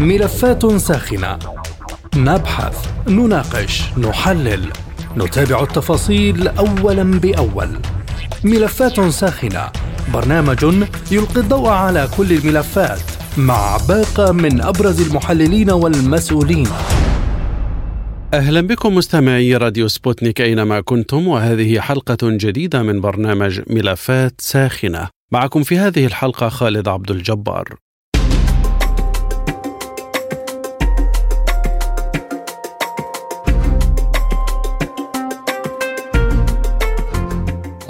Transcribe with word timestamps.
ملفات 0.00 0.66
ساخنة 0.66 1.38
نبحث، 2.16 2.88
نناقش، 3.08 3.82
نحلل، 3.98 4.72
نتابع 5.16 5.62
التفاصيل 5.62 6.48
أولا 6.48 7.02
بأول. 7.02 7.68
ملفات 8.44 9.00
ساخنة 9.00 9.70
برنامج 10.14 10.64
يلقي 11.10 11.40
الضوء 11.40 11.68
على 11.68 12.08
كل 12.16 12.32
الملفات 12.32 13.00
مع 13.38 13.78
باقة 13.88 14.32
من 14.32 14.60
أبرز 14.60 15.08
المحللين 15.08 15.70
والمسؤولين. 15.70 16.68
أهلا 18.34 18.60
بكم 18.60 18.94
مستمعي 18.94 19.56
راديو 19.56 19.88
سبوتنيك 19.88 20.40
أينما 20.40 20.80
كنتم 20.80 21.28
وهذه 21.28 21.80
حلقة 21.80 22.16
جديدة 22.22 22.82
من 22.82 23.00
برنامج 23.00 23.60
ملفات 23.70 24.34
ساخنة. 24.38 25.08
معكم 25.32 25.62
في 25.62 25.78
هذه 25.78 26.06
الحلقة 26.06 26.48
خالد 26.48 26.88
عبد 26.88 27.10
الجبار. 27.10 27.83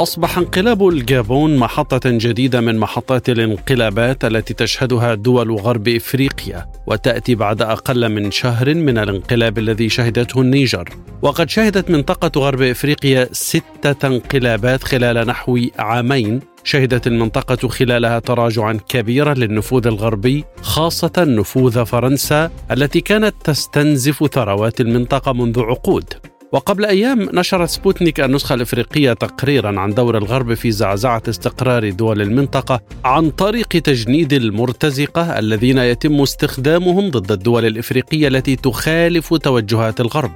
أصبح 0.01 0.39
انقلاب 0.39 0.89
الجابون 0.89 1.57
محطة 1.57 2.01
جديدة 2.05 2.61
من 2.61 2.79
محطات 2.79 3.29
الانقلابات 3.29 4.25
التي 4.25 4.55
تشهدها 4.55 5.15
دول 5.15 5.53
غرب 5.53 5.89
إفريقيا 5.89 6.67
وتأتي 6.87 7.35
بعد 7.35 7.63
أقل 7.63 8.09
من 8.09 8.31
شهر 8.31 8.75
من 8.75 8.99
الانقلاب 8.99 9.59
الذي 9.59 9.89
شهدته 9.89 10.41
النيجر. 10.41 10.89
وقد 11.23 11.51
شهدت 11.51 11.91
منطقة 11.91 12.41
غرب 12.41 12.63
إفريقيا 12.63 13.29
ستة 13.33 14.07
انقلابات 14.07 14.85
خلال 14.85 15.27
نحو 15.27 15.59
عامين. 15.79 16.41
شهدت 16.65 17.07
المنطقة 17.07 17.69
خلالها 17.69 18.19
تراجعا 18.19 18.79
كبيرا 18.89 19.35
للنفوذ 19.35 19.87
الغربي 19.87 20.45
خاصة 20.63 21.13
نفوذ 21.19 21.85
فرنسا 21.85 22.51
التي 22.71 23.01
كانت 23.01 23.35
تستنزف 23.45 24.27
ثروات 24.33 24.81
المنطقة 24.81 25.33
منذ 25.33 25.61
عقود. 25.61 26.34
وقبل 26.55 26.85
أيام 26.85 27.29
نشرت 27.33 27.69
سبوتنيك 27.69 28.21
النسخة 28.21 28.55
الإفريقية 28.55 29.13
تقريرا 29.13 29.81
عن 29.81 29.95
دور 29.95 30.19
الغرب 30.19 30.55
في 30.55 30.71
زعزعة 30.71 31.23
استقرار 31.29 31.91
دول 31.91 32.23
المنطقة 32.23 32.81
عن 33.05 33.31
طريق 33.31 33.69
تجنيد 33.69 34.33
المرتزقة 34.33 35.39
الذين 35.39 35.79
يتم 35.79 36.21
استخدامهم 36.21 37.11
ضد 37.11 37.33
الدول 37.33 37.65
الإفريقية 37.65 38.29
التي 38.29 38.57
تخالف 38.57 39.35
توجهات 39.35 40.01
الغرب. 40.01 40.33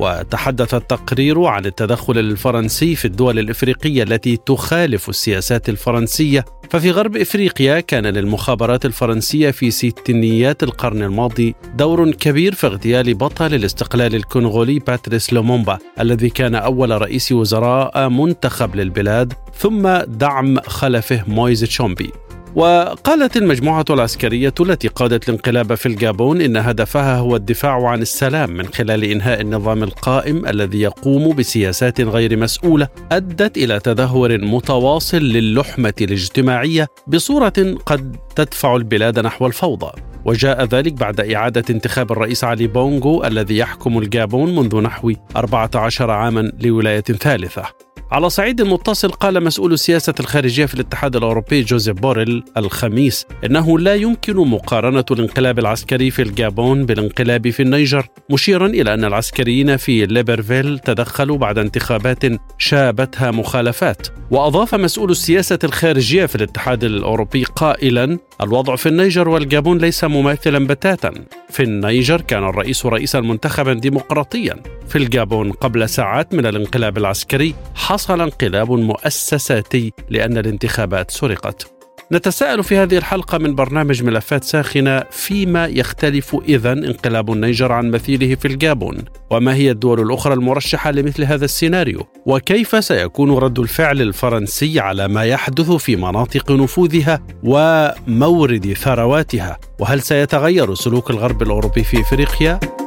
وتحدث 0.00 0.74
التقرير 0.74 1.44
عن 1.44 1.66
التدخل 1.66 2.18
الفرنسي 2.18 2.94
في 2.96 3.04
الدول 3.04 3.38
الإفريقية 3.38 4.02
التي 4.02 4.36
تخالف 4.36 5.08
السياسات 5.08 5.68
الفرنسية. 5.68 6.44
ففي 6.70 6.90
غرب 6.90 7.16
إفريقيا 7.16 7.80
كان 7.80 8.06
للمخابرات 8.06 8.84
الفرنسية 8.86 9.50
في 9.50 9.70
ستينيات 9.70 10.62
القرن 10.62 11.02
الماضي 11.02 11.54
دور 11.74 12.10
كبير 12.10 12.54
في 12.54 12.66
اغتيال 12.66 13.14
بطل 13.14 13.54
الاستقلال 13.54 14.14
الكونغولي 14.14 14.78
باتريس 14.78 15.32
لومومبا 15.32 15.78
الذي 16.00 16.30
كان 16.30 16.54
أول 16.54 17.02
رئيس 17.02 17.32
وزراء 17.32 18.08
منتخب 18.08 18.76
للبلاد 18.76 19.32
ثم 19.58 19.88
دعم 19.96 20.60
خلفه 20.60 21.24
مويز 21.28 21.60
تشومبي. 21.60 22.10
وقالت 22.54 23.36
المجموعة 23.36 23.84
العسكرية 23.90 24.54
التي 24.60 24.88
قادت 24.88 25.28
الانقلاب 25.28 25.74
في 25.74 25.86
الجابون 25.86 26.40
إن 26.40 26.56
هدفها 26.56 27.16
هو 27.16 27.36
الدفاع 27.36 27.88
عن 27.88 28.02
السلام 28.02 28.50
من 28.50 28.66
خلال 28.66 29.04
إنهاء 29.04 29.40
النظام 29.40 29.82
القائم 29.82 30.46
الذي 30.46 30.80
يقوم 30.80 31.36
بسياسات 31.36 32.00
غير 32.00 32.36
مسؤولة 32.36 32.88
أدت 33.12 33.56
إلى 33.56 33.80
تدهور 33.80 34.38
متواصل 34.38 35.22
للحمة 35.22 35.94
الاجتماعية 36.00 36.86
بصورة 37.06 37.76
قد 37.86 38.16
تدفع 38.36 38.76
البلاد 38.76 39.18
نحو 39.18 39.46
الفوضى. 39.46 39.92
وجاء 40.24 40.64
ذلك 40.64 40.92
بعد 40.92 41.20
إعادة 41.20 41.64
انتخاب 41.70 42.12
الرئيس 42.12 42.44
علي 42.44 42.66
بونغو 42.66 43.24
الذي 43.24 43.58
يحكم 43.58 43.98
الجابون 43.98 44.56
منذ 44.56 44.80
نحو 44.80 45.12
14 45.36 46.10
عاما 46.10 46.52
لولاية 46.60 47.00
ثالثة. 47.00 47.89
على 48.12 48.30
صعيد 48.30 48.62
متصل 48.62 49.08
قال 49.08 49.44
مسؤول 49.44 49.72
السياسة 49.72 50.14
الخارجية 50.20 50.66
في 50.66 50.74
الاتحاد 50.74 51.16
الأوروبي 51.16 51.62
جوزيف 51.62 51.96
بوريل 51.96 52.44
الخميس 52.56 53.26
إنه 53.44 53.78
لا 53.78 53.94
يمكن 53.94 54.36
مقارنة 54.36 55.04
الانقلاب 55.10 55.58
العسكري 55.58 56.10
في 56.10 56.22
الجابون 56.22 56.86
بالانقلاب 56.86 57.50
في 57.50 57.62
النيجر 57.62 58.06
مشيرا 58.30 58.66
إلى 58.66 58.94
أن 58.94 59.04
العسكريين 59.04 59.76
في 59.76 60.06
ليبرفيل 60.06 60.78
تدخلوا 60.78 61.36
بعد 61.36 61.58
انتخابات 61.58 62.24
شابتها 62.58 63.30
مخالفات. 63.30 64.06
وأضاف 64.30 64.74
مسؤول 64.74 65.10
السياسة 65.10 65.58
الخارجية 65.64 66.26
في 66.26 66.36
الاتحاد 66.36 66.84
الأوروبي 66.84 67.44
قائلا 67.44 68.18
الوضع 68.42 68.76
في 68.76 68.88
النيجر 68.88 69.28
والجابون 69.28 69.78
ليس 69.78 70.04
مماثلا 70.04 70.66
بتاتا. 70.66 71.12
في 71.50 71.62
النيجر 71.62 72.20
كان 72.20 72.44
الرئيس 72.44 72.86
رئيسا 72.86 73.20
منتخبا 73.20 73.72
ديمقراطيا. 73.72 74.56
في 74.88 74.98
الجابون 74.98 75.52
قبل 75.52 75.88
ساعات 75.88 76.34
من 76.34 76.46
الانقلاب 76.46 76.98
العسكري 76.98 77.54
حصل 77.74 77.99
انقلاب 78.08 78.72
مؤسساتي 78.72 79.92
لأن 80.10 80.38
الانتخابات 80.38 81.10
سرقت. 81.10 81.80
نتساءل 82.12 82.64
في 82.64 82.76
هذه 82.76 82.98
الحلقة 82.98 83.38
من 83.38 83.54
برنامج 83.54 84.02
ملفات 84.02 84.44
ساخنة 84.44 85.04
فيما 85.10 85.66
يختلف 85.66 86.36
إذا 86.48 86.72
انقلاب 86.72 87.32
النيجر 87.32 87.72
عن 87.72 87.90
مثيله 87.90 88.34
في 88.34 88.48
الجابون 88.48 88.96
وما 89.30 89.54
هي 89.54 89.70
الدول 89.70 90.00
الأخرى 90.00 90.34
المرشحة 90.34 90.90
لمثل 90.90 91.24
هذا 91.24 91.44
السيناريو؟ 91.44 92.06
وكيف 92.26 92.84
سيكون 92.84 93.30
رد 93.30 93.58
الفعل 93.58 94.02
الفرنسي 94.02 94.80
على 94.80 95.08
ما 95.08 95.24
يحدث 95.24 95.70
في 95.70 95.96
مناطق 95.96 96.50
نفوذها 96.50 97.20
ومورد 97.42 98.72
ثرواتها؟ 98.72 99.58
وهل 99.78 100.02
سيتغير 100.02 100.74
سلوك 100.74 101.10
الغرب 101.10 101.42
الأوروبي 101.42 101.84
في 101.84 102.00
إفريقيا؟ 102.00 102.79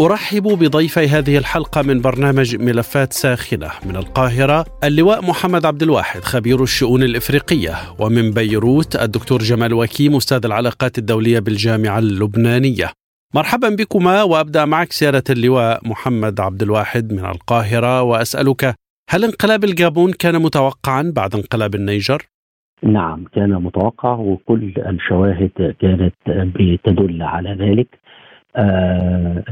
أرحب 0.00 0.42
بضيفي 0.42 1.08
هذه 1.08 1.38
الحلقة 1.38 1.82
من 1.82 2.00
برنامج 2.00 2.56
ملفات 2.56 3.12
ساخنة 3.12 3.68
من 3.86 3.96
القاهرة 3.96 4.64
اللواء 4.84 5.20
محمد 5.30 5.66
عبد 5.66 5.82
الواحد 5.82 6.20
خبير 6.20 6.62
الشؤون 6.62 7.02
الإفريقية 7.02 7.72
ومن 7.98 8.30
بيروت 8.30 8.96
الدكتور 8.96 9.38
جمال 9.38 9.74
وكيم 9.74 10.16
أستاذ 10.16 10.40
العلاقات 10.44 10.98
الدولية 10.98 11.38
بالجامعة 11.38 11.98
اللبنانية 11.98 12.86
مرحبا 13.34 13.68
بكما 13.68 14.22
وأبدأ 14.22 14.64
معك 14.64 14.92
سيادة 14.92 15.24
اللواء 15.30 15.88
محمد 15.88 16.40
عبد 16.40 16.62
الواحد 16.62 17.12
من 17.12 17.24
القاهرة 17.24 18.02
وأسألك 18.02 18.74
هل 19.10 19.24
انقلاب 19.24 19.64
الجابون 19.64 20.12
كان 20.12 20.42
متوقعا 20.42 21.12
بعد 21.16 21.34
انقلاب 21.34 21.74
النيجر؟ 21.74 22.22
نعم 22.82 23.24
كان 23.34 23.52
متوقع 23.52 24.14
وكل 24.14 24.74
الشواهد 24.86 25.74
كانت 25.80 26.14
بتدل 26.26 27.22
على 27.22 27.56
ذلك 27.60 28.00
آه 28.56 29.44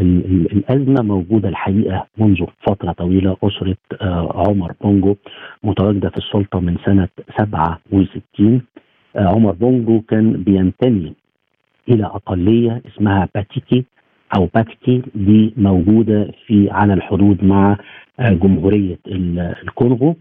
الأزمة 0.52 1.02
موجودة 1.02 1.48
الحقيقة 1.48 2.06
منذ 2.18 2.44
فترة 2.66 2.92
طويلة 2.92 3.36
أسرة 3.44 3.76
آه 4.02 4.44
عمر 4.48 4.72
بونجو 4.80 5.16
متواجدة 5.62 6.08
في 6.10 6.16
السلطة 6.16 6.60
من 6.60 6.76
سنة 6.86 7.08
67 7.38 8.62
آه 9.16 9.24
عمر 9.26 9.52
بونجو 9.52 10.00
كان 10.00 10.32
بينتمي 10.32 11.12
إلى 11.88 12.04
أقلية 12.06 12.82
اسمها 12.88 13.28
باتيكي 13.34 13.84
أو 14.36 14.48
باتيكي. 14.54 15.02
دي 15.14 15.54
موجودة 15.56 16.30
في 16.46 16.70
على 16.70 16.94
الحدود 16.94 17.44
مع 17.44 17.76
آه 18.20 18.30
جمهورية 18.32 18.98
الكونغو. 19.06 20.14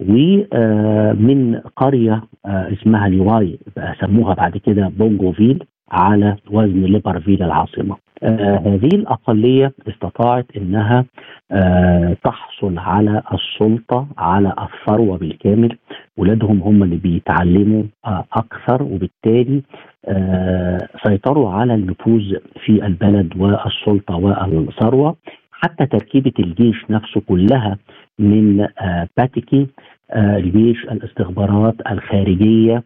ومن 0.00 1.60
قرية 1.76 2.22
آه 2.46 2.72
اسمها 2.72 3.08
ليواي 3.08 3.58
سموها 4.00 4.34
بعد 4.34 4.56
كده 4.56 4.88
بونجوفيل. 4.88 5.64
على 5.92 6.36
وزن 6.50 6.84
ليبرفيل 6.84 7.42
العاصمة. 7.42 7.96
آه 8.22 8.56
هذه 8.58 8.88
الأقلية 8.94 9.72
استطاعت 9.88 10.46
إنها 10.56 11.04
آه 11.52 12.16
تحصل 12.24 12.78
على 12.78 13.22
السلطة 13.34 14.06
على 14.18 14.52
الثروه 14.62 15.18
بالكامل، 15.18 15.76
ولادهم 16.16 16.62
هم 16.62 16.82
اللي 16.82 16.96
بيتعلموا 16.96 17.82
آه 18.06 18.24
أكثر 18.32 18.82
وبالتالي 18.82 19.62
آه 20.06 20.88
سيطروا 21.06 21.50
على 21.50 21.74
النفوذ 21.74 22.34
في 22.64 22.86
البلد 22.86 23.32
والسلطة 23.36 24.16
والثروة 24.16 25.16
حتى 25.52 25.86
تركيبة 25.86 26.32
الجيش 26.38 26.76
نفسه 26.90 27.20
كلها 27.20 27.78
من 28.18 28.60
آه 28.60 29.08
باتيكي 29.16 29.66
آه 30.10 30.36
الجيش 30.36 30.84
الاستخبارات 30.84 31.74
الخارجية 31.90 32.82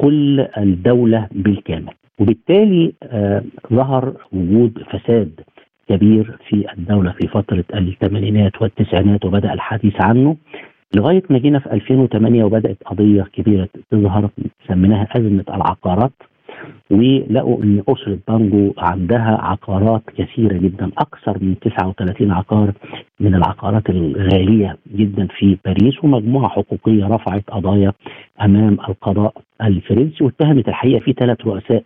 كل 0.00 0.40
الدولة 0.58 1.28
بالكامل. 1.32 1.92
وبالتالي 2.20 2.92
آه 3.02 3.42
ظهر 3.72 4.12
وجود 4.32 4.82
فساد 4.90 5.40
كبير 5.88 6.38
في 6.48 6.72
الدولة 6.78 7.12
في 7.12 7.28
فترة 7.28 7.64
الثمانينات 7.74 8.62
والتسعينات 8.62 9.24
وبدأ 9.24 9.52
الحديث 9.52 9.94
عنه 10.00 10.36
لغاية 10.96 11.22
ما 11.30 11.38
جينا 11.38 11.58
في 11.58 11.72
2008 11.72 12.44
وبدأت 12.44 12.76
قضية 12.84 13.22
كبيرة 13.32 13.68
تظهر 13.90 14.30
سميناها 14.68 15.08
أزمة 15.16 15.44
العقارات 15.48 16.12
ولقوا 16.90 17.62
إن 17.62 17.82
أسرة 17.88 18.18
بانجو 18.28 18.72
عندها 18.78 19.38
عقارات 19.42 20.02
كثيرة 20.16 20.56
جدا 20.58 20.90
أكثر 20.98 21.38
من 21.40 21.54
39 21.60 22.30
عقار 22.32 22.72
من 23.20 23.34
العقارات 23.34 23.90
الغالية 23.90 24.76
جدا 24.94 25.26
في 25.38 25.58
باريس 25.64 26.04
ومجموعة 26.04 26.48
حقوقية 26.48 27.06
رفعت 27.06 27.44
قضايا 27.50 27.92
أمام 28.42 28.72
القضاء 28.88 29.34
الفرنسي 29.62 30.24
واتهمت 30.24 30.68
الحقيقة 30.68 31.00
في 31.00 31.12
ثلاث 31.12 31.46
رؤساء 31.46 31.82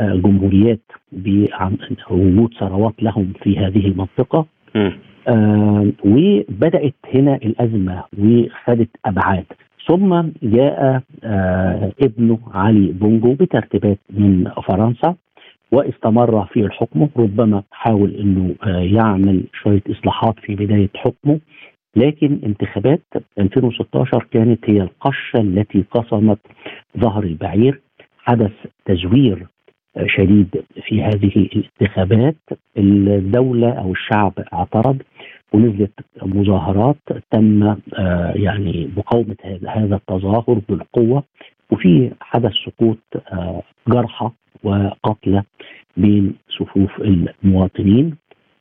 جمهوريات 0.00 0.80
بوجود 1.12 2.54
ثروات 2.60 3.02
لهم 3.02 3.32
في 3.42 3.58
هذه 3.58 3.86
المنطقة. 3.86 4.46
آه 5.28 5.86
وبدأت 6.04 6.94
هنا 7.14 7.34
الأزمة 7.36 8.04
وخدت 8.18 8.88
أبعاد. 9.04 9.44
ثم 9.88 10.22
جاء 10.42 11.02
آه 11.24 11.92
ابنه 12.02 12.38
علي 12.54 12.92
بونجو 12.92 13.34
بترتيبات 13.34 13.98
من 14.10 14.50
فرنسا 14.68 15.14
واستمر 15.72 16.44
في 16.44 16.60
الحكم 16.60 17.08
ربما 17.16 17.62
حاول 17.70 18.14
إنه 18.14 18.54
آه 18.64 18.78
يعمل 18.80 19.44
شوية 19.62 19.82
إصلاحات 19.90 20.34
في 20.42 20.54
بداية 20.54 20.90
حكمه. 20.96 21.40
لكن 21.96 22.40
انتخابات 22.46 23.02
2016 23.38 24.26
كانت 24.30 24.70
هي 24.70 24.82
القشة 24.82 25.40
التي 25.40 25.84
قصمت 25.90 26.38
ظهر 26.98 27.22
البعير. 27.22 27.80
حدث 28.18 28.52
تزوير 28.84 29.46
شديد 30.06 30.64
في 30.86 31.02
هذه 31.02 31.32
الانتخابات. 31.36 32.36
الدولة 32.78 33.72
أو 33.72 33.92
الشعب 33.92 34.32
اعترض 34.52 35.02
ونزلت 35.52 35.92
مظاهرات 36.22 36.96
تم 37.30 37.62
آه، 37.62 38.32
يعني 38.34 38.90
مقاومة 38.96 39.36
هذا 39.68 39.96
التظاهر 39.96 40.60
بالقوة 40.68 41.22
وفي 41.70 42.10
حدث 42.20 42.52
سقوط 42.66 42.98
آه، 43.32 43.62
جرحى 43.88 44.30
وقتلى 44.62 45.42
بين 45.96 46.34
صفوف 46.58 47.00
المواطنين. 47.00 48.16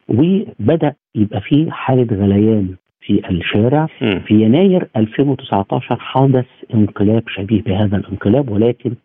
وبدأ 0.08 0.96
يبقى 1.16 1.42
في 1.42 1.72
حالة 1.72 2.18
غليان 2.18 2.76
في 3.02 3.30
الشارع. 3.30 3.88
في 4.28 4.34
يناير 4.34 4.88
2019 4.96 5.96
حدث 6.00 6.46
انقلاب 6.74 7.24
شبيه 7.30 7.62
بهذا 7.62 7.98
الانقلاب 7.98 8.50
ولكن 8.50 8.96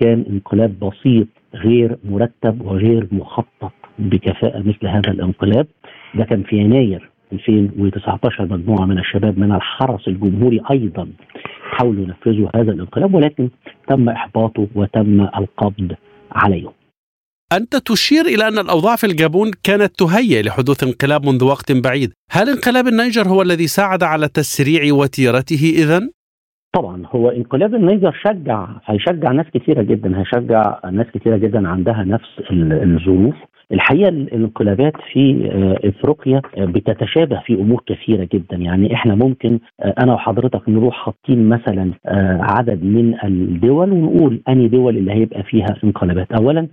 كان 0.00 0.24
انقلاب 0.30 0.78
بسيط 0.78 1.26
غير 1.54 1.98
مرتب 2.04 2.60
وغير 2.60 3.08
مخطط 3.12 3.72
بكفاءة 3.98 4.58
مثل 4.58 4.86
هذا 4.86 5.10
الانقلاب 5.10 5.66
ده 6.14 6.24
كان 6.24 6.42
في 6.42 6.56
يناير 6.56 7.10
2019 7.32 8.44
مجموعة 8.44 8.84
من 8.86 8.98
الشباب 8.98 9.38
من 9.38 9.52
الحرس 9.52 10.08
الجمهوري 10.08 10.60
أيضا 10.70 11.08
حاولوا 11.70 12.04
ينفذوا 12.04 12.48
هذا 12.56 12.72
الانقلاب 12.72 13.14
ولكن 13.14 13.48
تم 13.88 14.08
إحباطه 14.08 14.68
وتم 14.74 15.20
القبض 15.20 15.94
عليهم. 16.32 16.72
أنت 17.52 17.76
تشير 17.76 18.24
إلى 18.24 18.48
أن 18.48 18.58
الأوضاع 18.58 18.96
في 18.96 19.06
الجابون 19.06 19.50
كانت 19.62 19.98
تهيئ 19.98 20.42
لحدوث 20.42 20.82
انقلاب 20.82 21.26
منذ 21.26 21.44
وقت 21.44 21.72
بعيد، 21.72 22.12
هل 22.30 22.48
انقلاب 22.48 22.88
النيجر 22.88 23.28
هو 23.28 23.42
الذي 23.42 23.66
ساعد 23.66 24.02
على 24.02 24.28
تسريع 24.28 24.94
وتيرته 24.94 25.72
إذن؟ 25.76 26.10
طبعا 26.74 27.02
هو 27.06 27.28
انقلاب 27.28 27.74
النيجر 27.74 28.12
شجع 28.12 28.66
هيشجع 28.84 29.32
ناس 29.32 29.46
كثيره 29.54 29.82
جدا 29.82 30.20
هيشجع 30.20 30.78
ناس 30.90 31.06
كثيره 31.14 31.36
جدا 31.36 31.68
عندها 31.68 32.04
نفس 32.04 32.42
الظروف. 32.50 33.34
الحقيقة 33.72 34.08
الانقلابات 34.08 34.92
في 35.12 35.50
آه، 35.52 35.88
إفريقيا 35.88 36.42
آه، 36.58 36.64
بتتشابه 36.64 37.40
في 37.46 37.54
أمور 37.54 37.82
كثيرة 37.86 38.28
جدا. 38.32 38.56
يعني 38.56 38.94
إحنا 38.94 39.14
ممكن 39.14 39.58
آه، 39.80 39.94
أنا 39.98 40.14
وحضرتك 40.14 40.68
نروح 40.68 40.94
حاطين 40.94 41.48
مثلا 41.48 41.90
عدد 42.40 42.84
من 42.84 43.14
الدول 43.24 43.92
ونقول 43.92 44.40
اني 44.48 44.68
دول 44.68 44.96
اللي 44.96 45.12
هيبقى 45.12 45.42
فيها 45.42 45.66
انقلابات. 45.84 46.32
اولا 46.32 46.68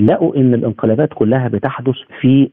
لقوا 0.00 0.36
إن 0.36 0.54
الانقلابات 0.54 1.08
كلها 1.14 1.48
بتحدث 1.48 1.94
في 2.20 2.48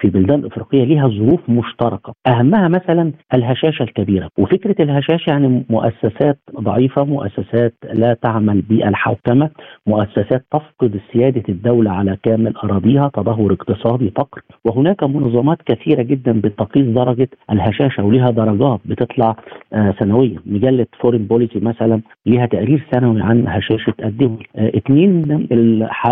في 0.00 0.08
بلدان 0.08 0.44
إفريقية 0.44 0.84
ليها 0.84 1.08
ظروف 1.08 1.40
مشتركة. 1.50 2.12
أهمها 2.26 2.68
مثلا 2.68 3.12
الهشاشة 3.34 3.82
الكبيرة. 3.82 4.28
وفكرة 4.38 4.82
الهشاشة 4.82 5.30
يعني 5.30 5.64
مؤسسات 5.70 6.38
ضعيفة 6.60 7.04
مؤسسات 7.04 7.74
لا 7.94 8.14
تعمل 8.22 8.60
بالحوكمة 8.62 9.50
مؤسسات 9.86 10.44
تفقد 10.50 11.00
سيادة 11.12 11.42
الدولة 11.48 11.90
على 11.90 12.16
كامل 12.22 12.56
أراضيها. 12.56 13.08
تدهور 13.16 13.52
اقتصادي 13.52 14.10
فقر. 14.16 14.40
وهناك 14.64 15.04
منظمات 15.04 15.58
كثيرة 15.66 16.02
جدا 16.02 16.32
بتقيس 16.40 16.86
درجة 16.86 17.28
الهشاشة 17.52 18.04
ولها 18.04 18.30
درجات 18.30 18.80
بتطلع 18.84 19.36
آه 19.72 19.94
سنويا. 20.00 20.36
مجلة 20.46 20.86
فورين 21.00 21.24
بوليسي 21.26 21.60
مثلا 21.60 22.00
لها 22.26 22.46
تقرير 22.46 22.86
سنوي 22.94 23.22
عن 23.22 23.44
هشاشة 23.48 23.94
الدول 24.04 24.46
آه 24.56 24.72
اثنين 24.76 25.46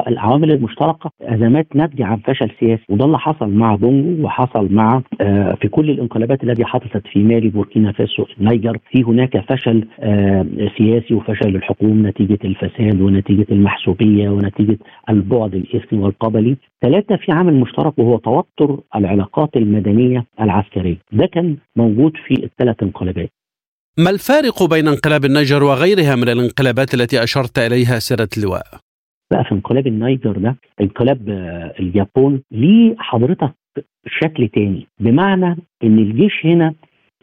العوامل 0.09 0.53
المشتركة 0.53 1.11
أزمات 1.23 1.67
ناتجه 1.77 2.05
عن 2.05 2.17
فشل 2.17 2.51
سياسي 2.61 2.83
وده 2.89 3.05
اللي 3.05 3.19
حصل 3.19 3.51
مع 3.51 3.75
بونجو 3.75 4.25
وحصل 4.27 4.69
مع 4.75 5.03
آه 5.21 5.55
في 5.61 5.69
كل 5.69 5.91
الانقلابات 5.91 6.45
التي 6.45 6.65
حدثت 6.65 7.07
في 7.13 7.23
مالي 7.23 7.49
بوركينا 7.49 7.93
فاسو 7.93 8.25
النيجر 8.41 8.79
في 8.91 9.03
هناك 9.03 9.39
فشل 9.53 9.85
آه 10.01 10.47
سياسي 10.79 11.15
وفشل 11.15 11.57
الحكومة 11.57 12.09
نتيجة 12.09 12.39
الفساد 12.45 13.01
ونتيجة 13.01 13.47
المحسوبية 13.51 14.29
ونتيجة 14.29 14.79
البعد 15.11 15.55
الاثني 15.55 15.99
والقبلي. 15.99 16.57
ثلاثة 16.95 17.17
في 17.17 17.33
عامل 17.33 17.55
مشترك 17.55 17.99
وهو 17.99 18.19
توتر 18.19 18.81
العلاقات 18.97 19.57
المدنية 19.57 20.27
العسكرية 20.41 20.99
ده 21.13 21.27
كان 21.27 21.57
موجود 21.77 22.13
في 22.27 22.45
الثلاث 22.45 22.83
انقلابات 22.83 23.31
ما 23.99 24.11
الفارق 24.11 24.63
بين 24.63 24.89
انقلاب 24.89 25.25
النيجر 25.25 25.63
وغيرها 25.65 26.15
من 26.17 26.29
الانقلابات 26.29 26.95
التي 26.95 27.23
أشرت 27.23 27.59
إليها 27.59 27.99
سيادة 27.99 28.29
اللواء؟ 28.37 28.63
بقى 29.33 29.45
في 29.45 29.53
انقلاب 29.53 29.87
النيجر 29.87 30.33
ده 30.39 30.57
انقلاب 30.81 31.29
آه، 31.29 31.75
الجابون 31.81 32.41
ليه 32.51 32.95
حضرتك 32.99 33.55
شكل 34.07 34.49
تاني 34.49 34.87
بمعنى 35.01 35.57
إن 35.85 35.99
الجيش 35.99 36.33
هنا 36.47 36.75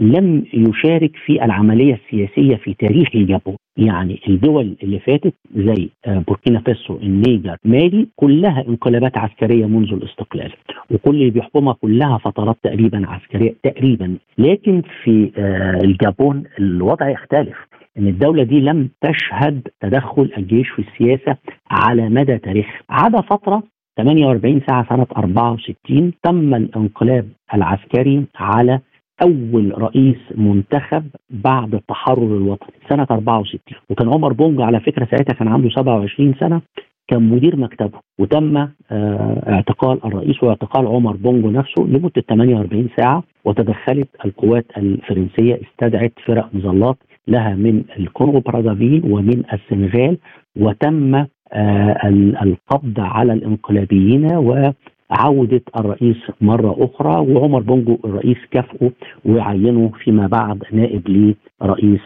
لم 0.01 0.45
يشارك 0.53 1.15
في 1.25 1.45
العملية 1.45 1.93
السياسية 1.93 2.55
في 2.55 2.73
تاريخ 2.73 3.07
الجابون 3.15 3.55
يعني 3.77 4.19
الدول 4.27 4.75
اللي 4.83 4.99
فاتت 4.99 5.33
زي 5.55 5.89
آه، 6.05 6.19
بوركينا 6.27 6.59
فاسو 6.59 6.97
النيجر 6.97 7.55
مالي 7.65 8.07
كلها 8.15 8.65
انقلابات 8.67 9.17
عسكرية 9.17 9.65
منذ 9.65 9.93
الاستقلال. 9.93 10.53
وكل 10.91 11.15
اللي 11.15 11.29
بيحكمها 11.29 11.73
كلها 11.73 12.17
فترات 12.17 12.57
تقريبا 12.63 13.07
عسكرية 13.07 13.55
تقريبا. 13.63 14.17
لكن 14.37 14.81
في 15.03 15.31
آه، 15.37 15.79
الجابون 15.83 16.43
الوضع 16.59 17.09
يختلف. 17.09 17.57
إن 17.97 18.07
الدولة 18.07 18.43
دي 18.43 18.59
لم 18.59 18.89
تشهد 19.01 19.67
تدخل 19.81 20.31
الجيش 20.37 20.69
في 20.69 20.79
السياسة 20.81 21.37
على 21.71 22.09
مدى 22.09 22.37
تاريخها. 22.37 22.81
عدا 22.89 23.21
فترة 23.21 23.63
48 23.97 24.61
ساعة 24.69 24.89
سنة 24.89 25.07
64 25.17 26.13
تم 26.23 26.55
الانقلاب 26.55 27.29
العسكري 27.53 28.25
على 28.35 28.79
أول 29.23 29.73
رئيس 29.81 30.17
منتخب 30.35 31.03
بعد 31.29 31.75
التحرر 31.75 32.37
الوطني 32.37 32.73
سنة 32.89 33.07
64 33.11 33.59
وكان 33.89 34.09
عمر 34.13 34.33
بونج 34.33 34.61
على 34.61 34.79
فكرة 34.79 35.05
ساعتها 35.11 35.33
كان 35.33 35.47
عنده 35.47 35.69
27 35.69 36.33
سنة 36.39 36.61
كان 37.07 37.23
مدير 37.23 37.55
مكتبه. 37.55 37.99
وتم 38.19 38.57
آه، 38.57 38.69
اعتقال 39.49 40.05
الرئيس 40.05 40.43
واعتقال 40.43 40.87
عمر 40.87 41.15
بونجو 41.15 41.51
نفسه 41.51 41.83
لمدة 41.83 42.21
48 42.29 42.89
ساعة 42.97 43.23
وتدخلت 43.45 44.09
القوات 44.25 44.65
الفرنسية 44.77 45.59
استدعت 45.61 46.13
فرق 46.25 46.49
مظلات 46.53 46.97
لها 47.27 47.55
من 47.55 47.83
الكونغو 47.99 48.39
برازافيل 48.39 49.01
ومن 49.05 49.43
السنغال 49.53 50.17
وتم 50.55 51.25
آه، 51.53 51.97
القبض 52.43 52.99
على 52.99 53.33
الانقلابيين 53.33 54.35
و 54.35 54.71
عودة 55.11 55.61
الرئيس 55.79 56.17
مرة 56.41 56.75
أخرى 56.79 57.33
وعمر 57.33 57.59
بونجو 57.59 57.97
الرئيس 58.05 58.37
كافئه 58.51 58.91
وعينه 59.25 59.91
فيما 60.03 60.27
بعد 60.27 60.63
نائب 60.71 61.33
لرئيس 61.61 62.01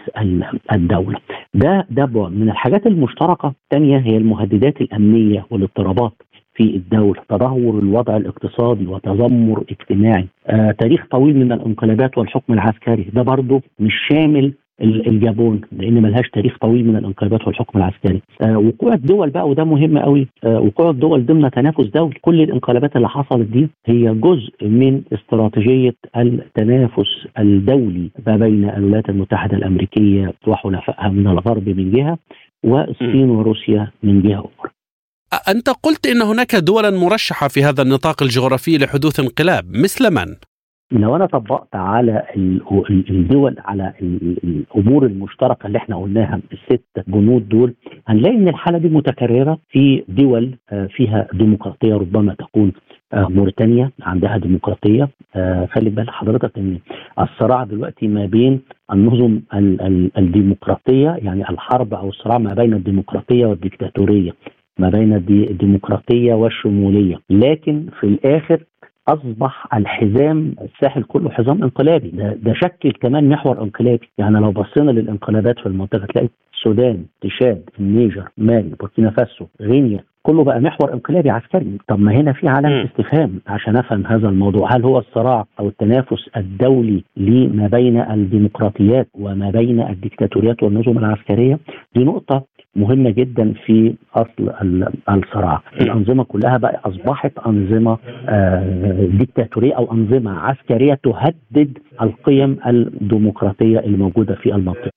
الدولة. 0.74 1.18
ده 1.54 1.88
ده 1.90 2.06
من 2.30 2.50
الحاجات 2.50 2.88
المشتركة 2.88 3.54
الثانية 3.64 3.98
هي 3.98 4.18
المهددات 4.18 4.82
الأمنية 4.82 5.46
والاضطرابات 5.50 6.14
في 6.56 6.64
الدولة. 6.64 7.22
تدهور 7.30 7.80
الوضع 7.80 8.18
الاقتصادي 8.18 8.88
وتذمر 8.88 9.64
اجتماعي. 9.70 10.28
آه 10.48 10.72
تاريخ 10.72 11.06
طويل 11.12 11.38
من 11.38 11.52
الانقلابات 11.52 12.18
والحكم 12.18 12.54
العسكري. 12.54 13.08
ده 13.14 13.22
برضه 13.22 13.62
مش 13.80 13.94
شامل 14.10 14.54
الجابون 14.82 15.62
لأن 15.72 16.02
ملهاش 16.02 16.30
تاريخ 16.30 16.58
طويل 16.62 16.88
من 16.88 16.96
الانقلابات 16.96 17.48
والحكم 17.48 17.80
العسكري. 17.80 18.22
آه 18.42 18.58
وقوع 18.58 18.94
الدول 18.94 19.30
بقى 19.30 19.50
وده 19.50 19.64
مهم 19.64 19.98
قوي 19.98 20.28
آه 20.44 20.60
وقوع 20.60 20.90
الدول 20.90 21.26
ضمن 21.26 21.52
تنافس 21.52 21.86
دولي. 21.86 22.14
كل 22.22 22.42
الانقلابات 22.42 22.96
اللي 22.96 23.10
حصلت 23.10 23.48
دي 23.48 23.68
هي 23.86 24.14
جزء 24.14 24.68
من 24.68 25.02
استراتيجية 25.14 25.96
التنافس 26.18 27.28
الدولي 27.40 28.10
ما 28.28 28.38
بين 28.38 28.70
الولايات 28.70 29.10
المتحدة 29.10 29.58
الأمريكية 29.58 30.34
وحلفائها 30.48 31.10
من 31.10 31.28
الغرب 31.28 31.70
من 31.70 31.92
جهة 31.92 32.18
والصين 32.66 33.30
وروسيا 33.30 33.92
من 34.04 34.22
جهة 34.22 34.40
أخرى. 34.40 34.72
أنت 35.50 35.70
قلت 35.70 36.08
إن 36.08 36.22
هناك 36.22 36.56
دولا 36.56 36.90
مرشحة 36.90 37.48
في 37.48 37.64
هذا 37.64 37.82
النطاق 37.82 38.24
الجغرافي 38.24 38.78
لحدوث 38.78 39.20
انقلاب 39.20 39.66
مثل 39.84 40.14
من؟ 40.14 40.36
لو 40.92 41.16
أنا 41.16 41.26
طبقت 41.26 41.76
على 41.76 42.24
الدول 43.10 43.56
على 43.66 43.94
الأمور 44.02 45.06
المشتركة 45.06 45.68
اللي 45.68 45.78
إحنا 45.78 45.96
قلناها 45.96 46.42
الست 46.54 46.84
بنود 47.08 47.50
دول 47.50 47.74
هنلاقي 48.08 48.36
إن 48.36 48.48
الحالة 48.48 48.78
دي 48.78 48.90
متكررة 48.90 49.58
في 49.70 50.04
دول 50.08 50.56
آه، 50.72 50.86
فيها 50.86 51.28
ديمقراطية 51.34 51.94
ربما 51.94 52.34
تكون 52.34 52.72
آه، 53.14 53.28
موريتانيا 53.30 53.92
عندها 54.02 54.38
ديمقراطية. 54.38 55.10
آه، 55.36 55.66
خلي 55.66 55.90
بال 55.90 56.10
حضرتك 56.10 56.58
إن 56.58 56.80
الصراع 57.20 57.64
دلوقتي 57.64 58.08
ما 58.08 58.26
بين 58.26 58.62
النظم 58.94 59.40
الديمقراطية 60.18 61.10
يعني 61.22 61.50
الحرب 61.50 61.94
أو 61.94 62.10
الصراع 62.10 62.38
ما 62.38 62.54
بين 62.54 62.74
الديمقراطية 62.74 63.46
والديكتاتورية 63.46 64.32
ما 64.80 64.90
بين 64.90 65.14
الديمقراطية 65.14 66.34
والشمولية. 66.34 67.20
لكن 67.30 67.86
في 68.00 68.08
الآخر 68.08 68.64
أصبح 69.08 69.68
الحزام 69.76 70.56
الساحل 70.62 71.04
كله 71.04 71.30
حزام 71.30 71.64
انقلابي. 71.64 72.10
ده, 72.10 72.34
ده 72.34 72.54
شكل 72.54 72.92
كمان 72.92 73.30
محور 73.30 73.62
انقلابي. 73.64 74.10
يعني 74.18 74.40
لو 74.40 74.52
بصينا 74.52 74.92
للانقلابات 74.92 75.60
في 75.60 75.66
المنطقة 75.66 76.06
تلاقي 76.06 76.30
السودان 76.54 77.06
تشاد 77.22 77.70
النيجر 77.80 78.30
مالي 78.38 78.76
بوركينا 78.80 79.10
فاسو 79.10 79.46
غينيا 79.62 80.00
كله 80.24 80.44
بقى 80.44 80.60
محور 80.60 80.94
انقلابي 80.94 81.30
عسكري. 81.30 81.78
طب 81.88 82.00
ما 82.00 82.12
هنا 82.12 82.34
في 82.34 82.48
علامة 82.48 82.84
استفهام 82.86 83.42
عشان 83.48 83.78
أفهم 83.78 84.06
هذا 84.08 84.30
الموضوع. 84.30 84.76
هل 84.76 84.84
هو 84.84 85.00
الصراع 85.00 85.46
أو 85.60 85.68
التنافس 85.68 86.30
الدولي 86.38 87.04
لما 87.18 87.68
بين 87.68 88.02
الديمقراطيات 88.02 89.08
وما 89.14 89.50
بين 89.52 89.80
الديكتاتوريات 89.82 90.64
والنظم 90.64 90.98
العسكرية؟ 90.98 91.60
دي 91.96 92.04
نقطة 92.04 92.44
مهمة 92.76 93.10
جدا 93.10 93.54
في 93.66 93.96
أصل 94.16 94.54
الصراع. 95.10 95.62
الأنظمة 95.82 96.24
كلها 96.24 96.58
بقى 96.58 96.82
أصبحت 96.86 97.32
أنظمة 97.48 97.98
آه، 98.30 99.08
ديكتاتورية 99.20 99.74
أو 99.74 99.92
أنظمة 99.92 100.32
عسكرية 100.40 101.00
تهدد 101.04 101.78
القيم 102.02 102.58
الديمقراطية 102.68 103.80
الموجودة 103.80 104.36
في 104.36 104.56
المنطقة. 104.56 104.90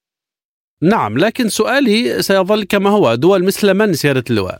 نعم 0.83 1.19
لكن 1.19 1.49
سؤالي 1.49 2.23
سيظل 2.23 2.65
كما 2.65 2.91
هو 2.91 3.15
دول 3.15 3.45
مثل 3.47 3.75
من 3.75 3.93
سيادة 3.93 4.25
اللواء؟ 4.31 4.59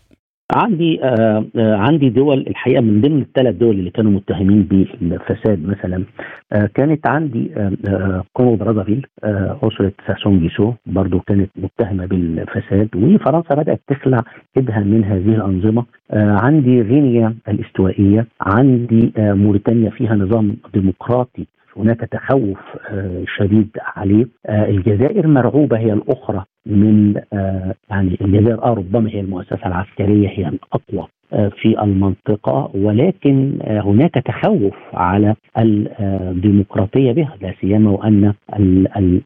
عندي 0.57 1.05
آه 1.05 1.45
آه 1.57 1.75
عندي 1.77 2.09
دول 2.11 2.39
الحقيقة 2.49 2.81
من 2.81 3.01
ضمن 3.01 3.21
الثلاث 3.23 3.55
دول 3.55 3.79
اللي 3.79 3.91
كانوا 3.91 4.11
متهمين 4.13 4.63
بالفساد 4.63 5.67
مثلا. 5.67 6.05
آه 6.53 6.69
كانت 6.75 7.07
عندي 7.09 7.51
آه 7.57 7.73
آه 7.89 8.25
كونغو 8.33 8.57
برازافيل 8.57 9.07
آه 9.25 9.59
أسرة 9.63 9.93
ساسون 10.07 10.39
جيسو 10.41 10.73
برضو 10.87 11.21
كانت 11.21 11.51
متهمة 11.57 12.07
بالفساد 12.07 12.89
وفرنسا 12.97 13.55
بدأت 13.55 13.81
تخلع 13.89 14.19
ايدها 14.57 14.81
من 14.81 15.05
هذه 15.05 15.35
الأنظمة. 15.35 15.85
آه 16.11 16.37
عندي 16.43 16.83
غينيا 16.83 17.35
الاستوائية 17.49 18.27
عندي 18.41 19.13
آه 19.17 19.33
موريتانيا 19.33 19.91
فيها 19.91 20.15
نظام 20.15 20.57
ديمقراطي 20.75 21.47
هناك 21.77 22.01
تخوف 22.01 22.59
آه، 22.91 23.25
شديد 23.37 23.69
عليه. 23.97 24.27
الجزائر 24.49 25.27
مرعوبة 25.27 25.79
هي 25.79 25.93
الأخرى 25.93 26.45
من 26.69 27.15
آه، 27.33 27.75
يعني 27.91 28.19
الجزائر 28.21 28.63
آه 28.65 28.75
ربما 28.75 29.11
هي 29.11 29.21
المؤسسة 29.21 29.67
العسكرية 29.67 30.29
هي 30.29 30.49
الأقوى 30.49 31.07
في 31.31 31.83
المنطقة 31.83 32.71
ولكن 32.75 33.59
هناك 33.65 34.15
تخوف 34.15 34.75
على 34.95 35.35
الديمقراطية 35.59 37.13
بها 37.13 37.35
لا 37.43 37.55
سيما 37.61 37.91
وأن 37.91 38.33
يعني 38.59 39.23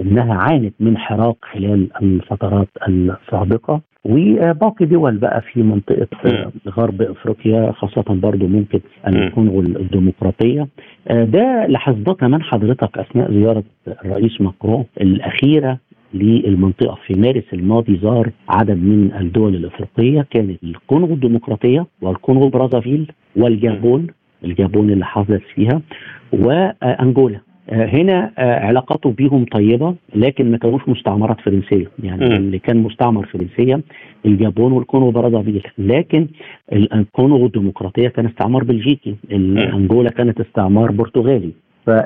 أنها 0.00 0.34
عانت 0.34 0.74
من 0.80 0.98
حراك 0.98 1.36
خلال 1.52 1.88
الفترات 2.02 2.68
السابقة. 2.88 3.80
وباقي 4.04 4.86
دول 4.86 5.16
بقى 5.18 5.42
في 5.52 5.62
منطقة 5.62 6.06
غرب 6.68 7.02
أفريقيا 7.02 7.72
خاصة 7.72 8.04
برضو 8.14 8.46
ممكن 8.46 8.80
أن 9.06 9.14
يكون 9.22 9.48
الديمقراطية. 9.76 10.68
ده 11.10 11.66
لاحظناه 11.66 12.12
كمان 12.14 12.42
حضرتك 12.42 12.98
أثناء 12.98 13.32
زيارة 13.32 13.64
الرئيس 14.04 14.40
ماكرون 14.40 14.84
الأخيرة 15.00 15.78
للمنطقة 16.14 16.98
في 17.06 17.14
مارس 17.14 17.44
الماضي 17.52 17.96
زار 18.02 18.30
عدد 18.48 18.76
من 18.76 19.10
الدول 19.20 19.54
الأفريقية 19.54 20.26
كانت 20.30 20.64
الكونغو 20.64 21.14
الديمقراطية 21.14 21.86
والكونغو 22.02 22.48
برازافيل 22.48 23.12
والجابون 23.36 24.06
الجابون 24.44 24.90
اللي 24.90 25.04
حصلت 25.04 25.42
فيها 25.54 25.80
وانجولا 26.32 27.40
هنا 27.72 28.32
علاقاته 28.38 29.10
بيهم 29.10 29.44
طيبة 29.44 29.94
لكن 30.14 30.50
ما 30.50 30.56
كانوش 30.58 30.88
مستعمرات 30.88 31.40
فرنسية. 31.40 31.86
يعني 32.02 32.28
م. 32.28 32.32
اللي 32.32 32.58
كان 32.58 32.76
مستعمر 32.76 33.26
فرنسيا 33.26 33.82
الجابون 34.26 34.72
والكونغو 34.72 35.10
برازافيل 35.10 35.62
لكن 35.78 36.26
الكونغو 36.72 37.46
الديمقراطية 37.46 38.08
كان 38.08 38.26
استعمار 38.26 38.64
بلجيكي. 38.64 39.14
انجولا 39.32 40.10
كانت 40.10 40.40
استعمار 40.40 40.92
برتغالي. 40.92 41.50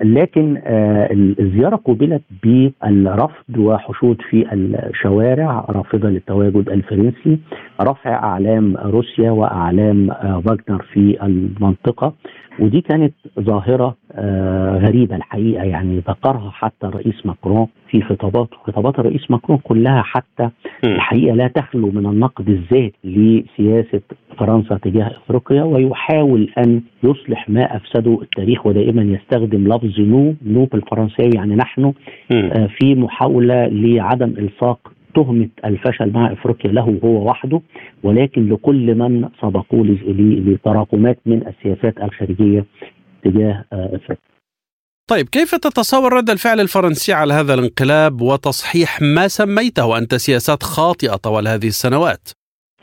لكن 0.03 0.63
آه، 0.65 1.09
الزيارة 1.13 1.81
قوبلت 1.85 2.23
بالرفض 2.43 3.59
وحشود 3.59 4.23
في 4.31 4.47
الشوارع 4.53 5.65
رافضة 5.69 6.09
للتواجد 6.09 6.69
الفرنسي 6.69 7.39
رفع 7.81 8.15
أعلام 8.15 8.77
روسيا 8.77 9.31
وأعلام 9.31 10.11
آه، 10.11 10.43
فاجنر 10.47 10.83
في 10.93 11.25
المنطقة. 11.27 12.13
ودي 12.59 12.81
كانت 12.81 13.15
ظاهرة 13.41 13.97
آه، 14.13 14.79
غريبة 14.79 15.17
الحقيقة 15.17 15.65
يعني 15.65 15.99
ذكرها 15.99 16.51
حتى 16.51 16.87
الرئيس 16.87 17.27
ماكرون 17.27 17.67
في 17.91 18.03
خطاباته 18.03 18.57
خطابات 18.57 18.99
الرئيس 18.99 19.31
ماكرون 19.31 19.59
كلها 19.59 20.03
حتى 20.03 20.51
الحقيقة 20.85 21.35
لا 21.35 21.49
تخلو 21.49 21.91
من 21.91 22.07
النقد 22.07 22.49
الذاتي 22.49 22.93
لسياسة 23.05 24.01
فرنسا 24.39 24.79
تجاه 24.83 25.07
إفريقيا 25.07 25.63
ويحاول 25.63 26.51
أن 26.59 26.83
يصلح 27.03 27.49
ما 27.49 27.77
أفسده 27.77 28.19
التاريخ 28.23 28.67
ودائما 28.67 29.03
يستخدم 29.03 29.66
لفظ 29.67 30.01
نو 30.01 30.35
نو 30.47 30.65
بالفرنساوي 30.65 31.31
يعني 31.35 31.57
نحن 31.57 31.93
آه، 32.33 32.69
في 32.79 32.95
محاولة 32.95 33.67
لعدم 33.67 34.35
إلصاق 34.39 34.93
تهمة 35.15 35.49
الفشل 35.65 36.13
مع 36.13 36.33
إفريقيا 36.33 36.73
له 36.73 36.99
هو 37.05 37.29
وحده 37.29 37.61
ولكن 38.03 38.49
لكل 38.49 38.95
من 38.95 39.29
سبقوه 39.43 39.87
لتراكمات 40.47 41.19
من 41.27 41.47
السياسات 41.47 41.99
الخارجية 42.03 42.65
تجاه 43.25 43.65
آه، 43.73 43.97
إفريقيا. 43.97 44.37
طيب 45.11 45.29
كيف 45.29 45.55
تتصور 45.55 46.13
رد 46.13 46.31
الفعل 46.31 46.61
الفرنسي 46.61 47.13
على 47.13 47.35
هذا 47.35 47.55
الانقلاب 47.55 48.21
وتصحيح 48.21 49.03
ما 49.03 49.29
سميته 49.29 49.99
أنت 49.99 50.15
سياسات 50.15 50.63
خاطئة 50.63 51.17
طوال 51.17 51.49
هذه 51.49 51.67
السنوات؟ 51.67 52.29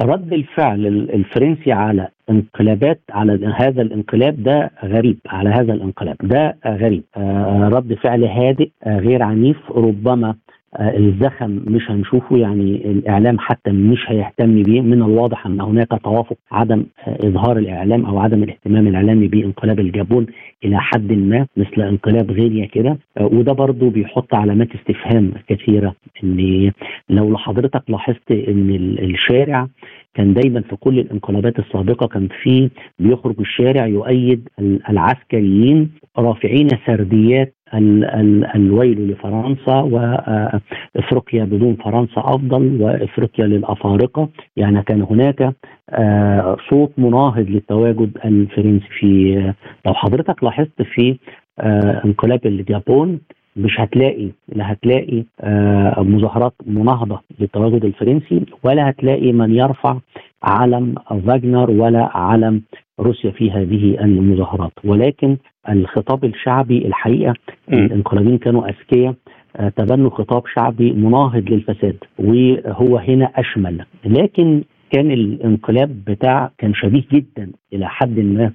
رد 0.01 0.33
الفعل 0.33 0.87
الفرنسي 0.87 1.71
على 1.71 2.07
انقلابات 2.29 2.99
على 3.11 3.53
هذا 3.55 3.81
الانقلاب 3.81 4.43
ده 4.43 4.71
غريب 4.83 5.19
على 5.27 5.49
هذا 5.49 5.73
الانقلاب 5.73 6.15
ده 6.23 6.57
غريب. 6.67 7.03
آه، 7.17 7.69
رد 7.73 7.93
فعل 7.93 8.23
هادئ 8.23 8.69
آه، 8.83 8.99
غير 8.99 9.23
عنيف 9.23 9.71
ربما 9.71 10.35
الزخم 10.79 11.59
مش 11.67 11.91
هنشوفه. 11.91 12.37
يعني 12.37 12.91
الإعلام 12.91 13.39
حتى 13.39 13.71
مش 13.71 13.99
هيهتم 14.07 14.63
بيه. 14.63 14.81
من 14.81 14.93
الواضح 15.03 15.45
أن 15.45 15.61
هناك 15.61 15.87
توافق 16.03 16.37
عدم 16.51 16.83
إظهار 17.07 17.57
الإعلام 17.57 18.05
أو 18.05 18.19
عدم 18.19 18.43
الاهتمام 18.43 18.87
الإعلامي 18.87 19.27
بانقلاب 19.27 19.79
الجابون 19.79 20.25
إلى 20.65 20.79
حد 20.79 21.11
ما 21.11 21.47
مثل 21.57 21.81
انقلاب 21.81 22.31
غينيا 22.31 22.65
كده. 22.65 22.97
وده 23.21 23.53
برضه 23.53 23.89
بيحط 23.89 24.33
علامات 24.35 24.67
استفهام 24.75 25.31
كثيرة 25.47 25.95
إن 26.23 26.71
لو 27.09 27.37
حضرتك 27.37 27.83
لاحظت 27.87 28.31
إن 28.31 28.69
الشارع 28.99 29.67
كان 30.13 30.33
دايما 30.33 30.61
في 30.61 30.75
كل 30.75 30.99
الانقلابات 30.99 31.59
السابقة 31.59 32.07
كان 32.07 32.27
في 32.43 32.69
بيخرج 32.99 33.35
الشارع 33.39 33.87
يؤيد 33.87 34.49
العسكريين 34.89 35.91
رافعين 36.17 36.67
سرديات 36.85 37.55
ال 37.73 38.05
ال 38.05 38.45
الويل 38.55 39.07
لفرنسا 39.11 39.75
وافريقيا 39.81 41.43
بدون 41.43 41.75
فرنسا 41.75 42.21
أفضل 42.21 42.81
وإفريقيا 42.81 43.45
للأفارقة. 43.45 44.29
يعني 44.57 44.83
كان 44.83 45.01
هناك 45.01 45.53
آه، 45.89 46.57
صوت 46.69 46.91
مناهض 46.97 47.49
للتواجد 47.49 48.17
الفرنسي 48.25 48.87
في 48.99 49.53
لو 49.85 49.93
حضرتك 49.93 50.43
لاحظت 50.43 50.81
في 50.81 51.17
آه، 51.59 52.01
انقلاب 52.05 52.45
اليابان 52.45 53.19
مش 53.55 53.79
هتلاقي 53.79 54.29
لا 54.55 54.71
هتلاقي 54.71 55.23
آه، 55.41 56.01
مظاهرات 56.01 56.53
مناهضة 56.67 57.19
للتواجد 57.39 57.85
الفرنسي 57.85 58.41
ولا 58.63 58.89
هتلاقي 58.89 59.31
من 59.31 59.55
يرفع 59.55 59.97
علم 60.43 60.95
فاجنر 61.27 61.71
ولا 61.71 62.17
علم 62.17 62.61
روسيا 62.99 63.31
في 63.31 63.51
هذه 63.51 64.03
المظاهرات. 64.03 64.71
ولكن 64.83 65.37
الخطاب 65.69 66.25
الشعبي 66.25 66.87
الحقيقة 66.87 67.33
الانقلابيين 67.73 68.37
كانوا 68.37 68.67
أذكياء 68.69 69.13
آه، 69.55 69.69
تبنوا 69.69 70.09
خطاب 70.09 70.43
شعبي 70.55 70.91
مناهض 70.91 71.49
للفساد 71.49 71.97
وهو 72.19 72.97
هنا 72.97 73.25
أشمل. 73.35 73.85
لكن 74.05 74.63
كان 74.91 75.11
الانقلاب 75.11 76.03
بتاع 76.07 76.51
كان 76.57 76.73
شبيه 76.73 77.03
جدا 77.11 77.51
إلى 77.73 77.87
حد 77.89 78.19
ما 78.19 78.51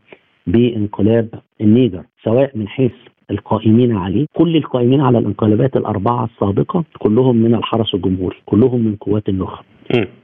بانقلاب 0.46 1.28
النيجر 1.60 2.02
سواء 2.24 2.50
من 2.54 2.68
حيث 2.68 2.92
القائمين 3.30 3.96
عليه. 3.96 4.26
كل 4.36 4.56
القائمين 4.56 5.00
على 5.00 5.18
الانقلابات 5.18 5.76
الأربعة 5.76 6.24
السابقة 6.24 6.84
كلهم 6.98 7.36
من 7.36 7.54
الحرس 7.54 7.94
الجمهوري 7.94 8.36
كلهم 8.46 8.80
من 8.80 8.96
قوات 8.96 9.28
النخب. 9.28 9.64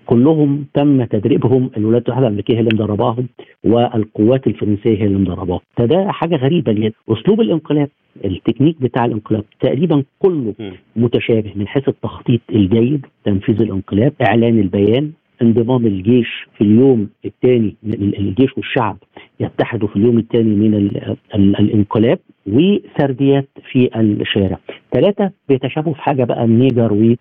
كلهم 0.07 0.65
تم 0.75 1.05
تدريبهم 1.05 1.71
الولايات 1.77 2.03
المتحده 2.09 2.27
الامريكيه 2.27 2.55
هي 2.55 2.61
اللي 2.61 2.71
مدرباهم 2.75 3.27
والقوات 3.65 4.47
الفرنسية 4.47 4.99
هي 5.03 5.07
اللي 5.07 5.19
مدرباهم. 5.19 5.61
فده 5.77 6.09
حاجة 6.13 6.37
غريبة 6.37 6.73
جدا. 6.73 6.93
أسلوب 7.09 7.41
الانقلاب 7.41 7.89
التكنيك 8.25 8.81
بتاع 8.83 9.05
الانقلاب 9.05 9.45
تقريبا 9.61 10.05
كله 10.19 10.55
متشابه 10.97 11.53
من 11.57 11.67
حيث 11.69 11.89
التخطيط 11.89 12.41
الجيد 12.51 13.07
تنفيذ 13.25 13.63
الانقلاب 13.63 14.13
إعلان 14.29 14.59
البيان 14.59 15.11
انضمام 15.43 15.87
الجيش 15.87 16.47
في 16.59 16.65
اليوم 16.65 17.09
الثاني 17.25 17.77
الجيش 18.19 18.57
والشعب 18.57 18.97
يتحدوا 19.41 19.89
في 19.89 19.97
اليوم 19.97 20.19
الثاني 20.19 20.55
من 20.55 20.75
ال 20.75 21.17
ال 21.35 21.57
الانقلاب 21.61 22.19
وسرديات 22.47 23.49
في 23.73 23.91
الشارع. 24.01 24.59
ثلاثة 24.95 25.31
بيتشابهوا 25.49 25.95
في 25.95 26.01
حاجة 26.03 26.25
بقى 26.25 26.45
النيجر 26.45 27.17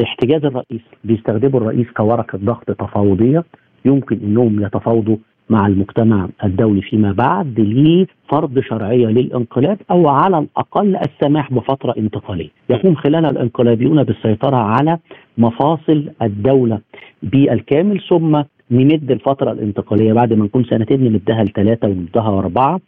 واحتجاز 0.00 0.44
الرئيس 0.44 0.80
بيستخدموا 1.04 1.60
الرئيس 1.60 1.86
كورقة 1.96 2.38
ضغط 2.38 2.64
تفاوضية 2.70 3.44
يمكن 3.84 4.18
إنهم 4.24 4.62
يتفاوضوا 4.64 5.16
مع 5.50 5.66
المجتمع 5.66 6.28
الدولي 6.44 6.82
فيما 6.82 7.12
بعد 7.12 7.60
لفرض 7.60 8.60
شرعية 8.60 9.06
للانقلاب 9.06 9.78
أو 9.90 10.08
على 10.08 10.38
الأقل 10.38 10.96
السماح 10.96 11.52
بفترة 11.52 11.94
انتقالية. 11.98 12.48
يقوم 12.70 12.94
خلالها 12.94 13.30
الانقلابيون 13.30 14.02
بالسيطرة 14.02 14.56
على 14.56 14.98
مفاصل 15.38 16.10
الدولة 16.22 16.80
بالكامل 17.22 18.00
ثم 18.08 18.42
نمد 18.70 19.10
الفترة 19.10 19.52
الانتقالية 19.52 20.12
بعد 20.12 20.32
ما 20.32 20.44
نكون 20.44 20.64
سنتين 20.64 21.04
نمدها 21.04 21.44
لثلاثة 21.44 21.88
ونمدها 21.88 22.38
أربعة 22.38 22.80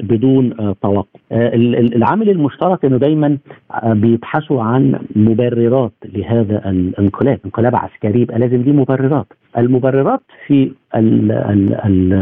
بدون 0.00 0.60
آه 0.60 0.76
توقف. 0.82 1.20
آه 1.32 1.54
العامل 1.96 2.30
المشترك 2.30 2.84
إنه 2.84 2.96
دايما 2.96 3.38
بيبحثوا 3.84 4.62
عن 4.62 5.00
مبررات 5.16 5.92
لهذا 6.04 6.70
الانقلاب، 6.70 7.38
انقلاب 7.44 7.76
عسكري 7.76 8.20
يبقى 8.20 8.38
لازم 8.38 8.62
ليه 8.62 8.72
مبررات. 8.72 9.26
المبررات 9.58 10.20
في 10.46 10.72
ال 10.96 11.32
ال 11.32 11.74
ال 11.84 12.12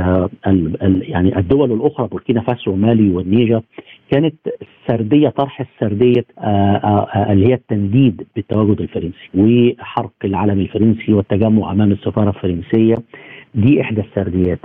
ال 0.46 0.82
ال 0.82 1.10
يعني 1.10 1.38
الدول 1.38 1.72
الأخرى 1.72 2.08
بوركينا 2.08 2.40
فاسو 2.40 2.70
ومالي 2.70 3.12
والنيجر 3.14 3.60
كانت 4.10 4.34
سردية 4.88 5.28
طرح 5.28 5.60
السردية 5.60 6.24
اللي 7.30 7.46
هي 7.48 7.54
التنديد 7.54 8.26
بالتواجد 8.36 8.80
الفرنسي 8.80 9.28
وحرق 9.34 10.10
العلم 10.24 10.60
الفرنسي 10.60 11.12
والتجمع 11.12 11.72
أمام 11.72 11.92
السفارة 11.92 12.28
الفرنسية 12.30 12.94
دي 13.54 13.80
إحدى 13.80 14.00
السرديات. 14.00 14.58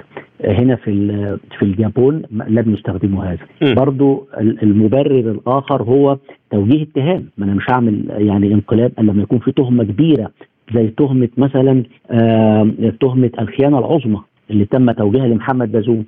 هنا 0.45 0.75
في 0.75 0.91
في 1.59 1.63
اليابان 1.65 2.21
لم 2.31 2.73
يستخدموا 2.73 3.23
هذا. 3.25 3.73
برضو 3.73 4.27
المبرر 4.39 5.31
الآخر 5.31 5.83
هو 5.83 6.17
توجيه 6.51 6.83
اتهام 6.83 7.25
ما 7.37 7.45
أنا 7.45 7.53
مش 7.53 7.63
هعمل 7.69 8.03
يعني 8.09 8.53
انقلاب 8.53 8.91
إلا 8.99 9.11
لما 9.11 9.23
يكون 9.23 9.39
في 9.39 9.51
تهمة 9.51 9.83
كبيرة 9.83 10.31
زي 10.73 10.87
تهمة 10.87 11.29
مثلا 11.37 11.83
تهمة 13.01 13.31
الخيانة 13.39 13.79
العظمى. 13.79 14.19
اللي 14.49 14.65
تم 14.65 14.91
توجيهها 14.91 15.27
لمحمد 15.27 15.71
بازوم 15.71 16.05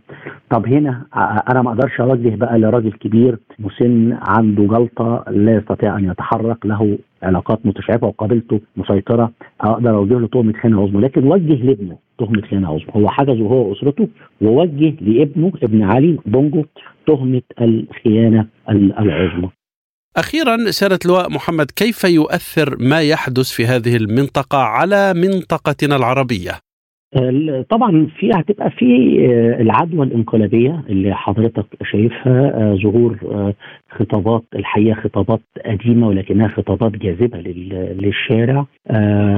طب 0.49 0.67
هنا 0.67 1.05
أنا 1.51 1.61
ما 1.61 1.69
أقدرش 1.71 2.01
أوجه 2.01 2.35
بقى 2.35 2.59
لراجل 2.59 2.91
كبير 2.91 3.37
مسن 3.59 4.17
عنده 4.21 4.63
جلطة 4.63 5.23
لا 5.29 5.55
يستطيع 5.55 5.97
أن 5.97 6.05
يتحرك 6.11 6.65
له 6.65 6.97
علاقات 7.23 7.65
متشابهه 7.65 8.07
وقابلته 8.07 8.59
مسيطرة 8.77 9.31
أقدر 9.61 9.95
أوجه 9.95 10.19
له 10.19 10.27
تهمة 10.27 10.53
خيانه 10.61 10.81
عظمى 10.81 11.01
لكن 11.01 11.23
وجه 11.27 11.53
لابنه 11.53 11.97
تهمة 12.19 12.41
خيانه 12.41 12.67
عظمى. 12.67 12.87
هو 12.95 13.09
حجزه 13.09 13.43
هو 13.45 13.69
وأسرته 13.69 14.07
ووجه 14.41 14.93
لابنه 15.01 15.51
ابن 15.63 15.83
علي 15.83 16.17
بونجو 16.25 16.63
تهمة 17.07 17.41
الخيانة 17.61 18.47
العظمى. 18.69 19.49
أخيرا 20.17 20.57
سيادة 20.71 20.99
اللواء 21.05 21.29
محمد 21.31 21.71
كيف 21.75 22.03
يؤثر 22.03 22.75
ما 22.79 23.01
يحدث 23.01 23.51
في 23.51 23.65
هذه 23.65 23.95
المنطقة 23.95 24.57
على 24.57 25.13
منطقتنا 25.13 25.95
العربية؟ 25.95 26.51
طبعا 27.69 28.07
في 28.19 28.31
هتبقى 28.33 28.69
في 28.71 28.85
العدوى 29.59 30.05
الإنقلابية 30.05 30.83
اللي 30.89 31.15
حضرتك 31.15 31.65
شايفها 31.91 32.75
ظهور 32.83 33.17
خطابات 33.99 34.43
الحقيقة 34.55 35.01
خطابات 35.01 35.39
قديمة 35.65 36.07
ولكنها 36.07 36.47
خطابات 36.47 36.91
جاذبة 36.91 37.37
للشارع 38.01 38.65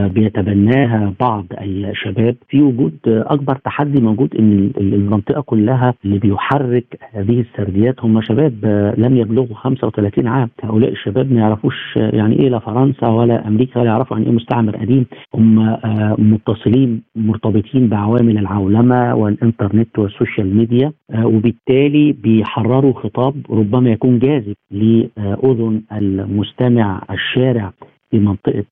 بيتبناها 0.07 1.13
بعض 1.19 1.45
الشباب. 1.61 2.35
في 2.49 2.61
وجود 2.61 2.93
أكبر 3.07 3.55
تحدي 3.55 4.01
موجود 4.01 4.35
إن 4.35 4.71
المنطقة 4.77 5.41
كلها 5.41 5.93
اللي 6.05 6.19
بيحرك 6.19 6.99
هذه 7.13 7.39
السرديات 7.41 7.99
هم 8.03 8.21
شباب 8.21 8.53
لم 8.97 9.17
يبلغوا 9.17 9.55
35 9.55 10.27
عام. 10.27 10.49
هؤلاء 10.63 10.91
الشباب 10.91 11.31
ما 11.31 11.39
يعرفوش 11.39 11.75
يعني 11.95 12.39
إيه 12.39 12.49
لا 12.49 12.59
فرنسا 12.59 13.07
ولا 13.07 13.47
أمريكا 13.47 13.79
ولا 13.79 13.89
يعرفوا 13.89 14.17
عن 14.17 14.23
إيه 14.23 14.31
مستعمر 14.31 14.75
قديم. 14.75 15.05
هم 15.35 15.77
متصلين 16.17 17.01
مرتبطين 17.15 17.43
مرتبطين 17.43 17.87
بعوامل 17.87 18.37
العولمة 18.37 19.15
والإنترنت 19.15 19.99
والسوشيال 19.99 20.55
ميديا 20.57 20.91
وبالتالي 21.23 22.11
بيحرروا 22.11 22.93
خطاب 22.93 23.33
ربما 23.49 23.89
يكون 23.89 24.19
جاذب 24.19 24.42
لأذن 24.71 25.81
المستمع 25.91 27.01
الشارع. 27.11 27.73
في 28.13 28.19
منطقة 28.19 28.63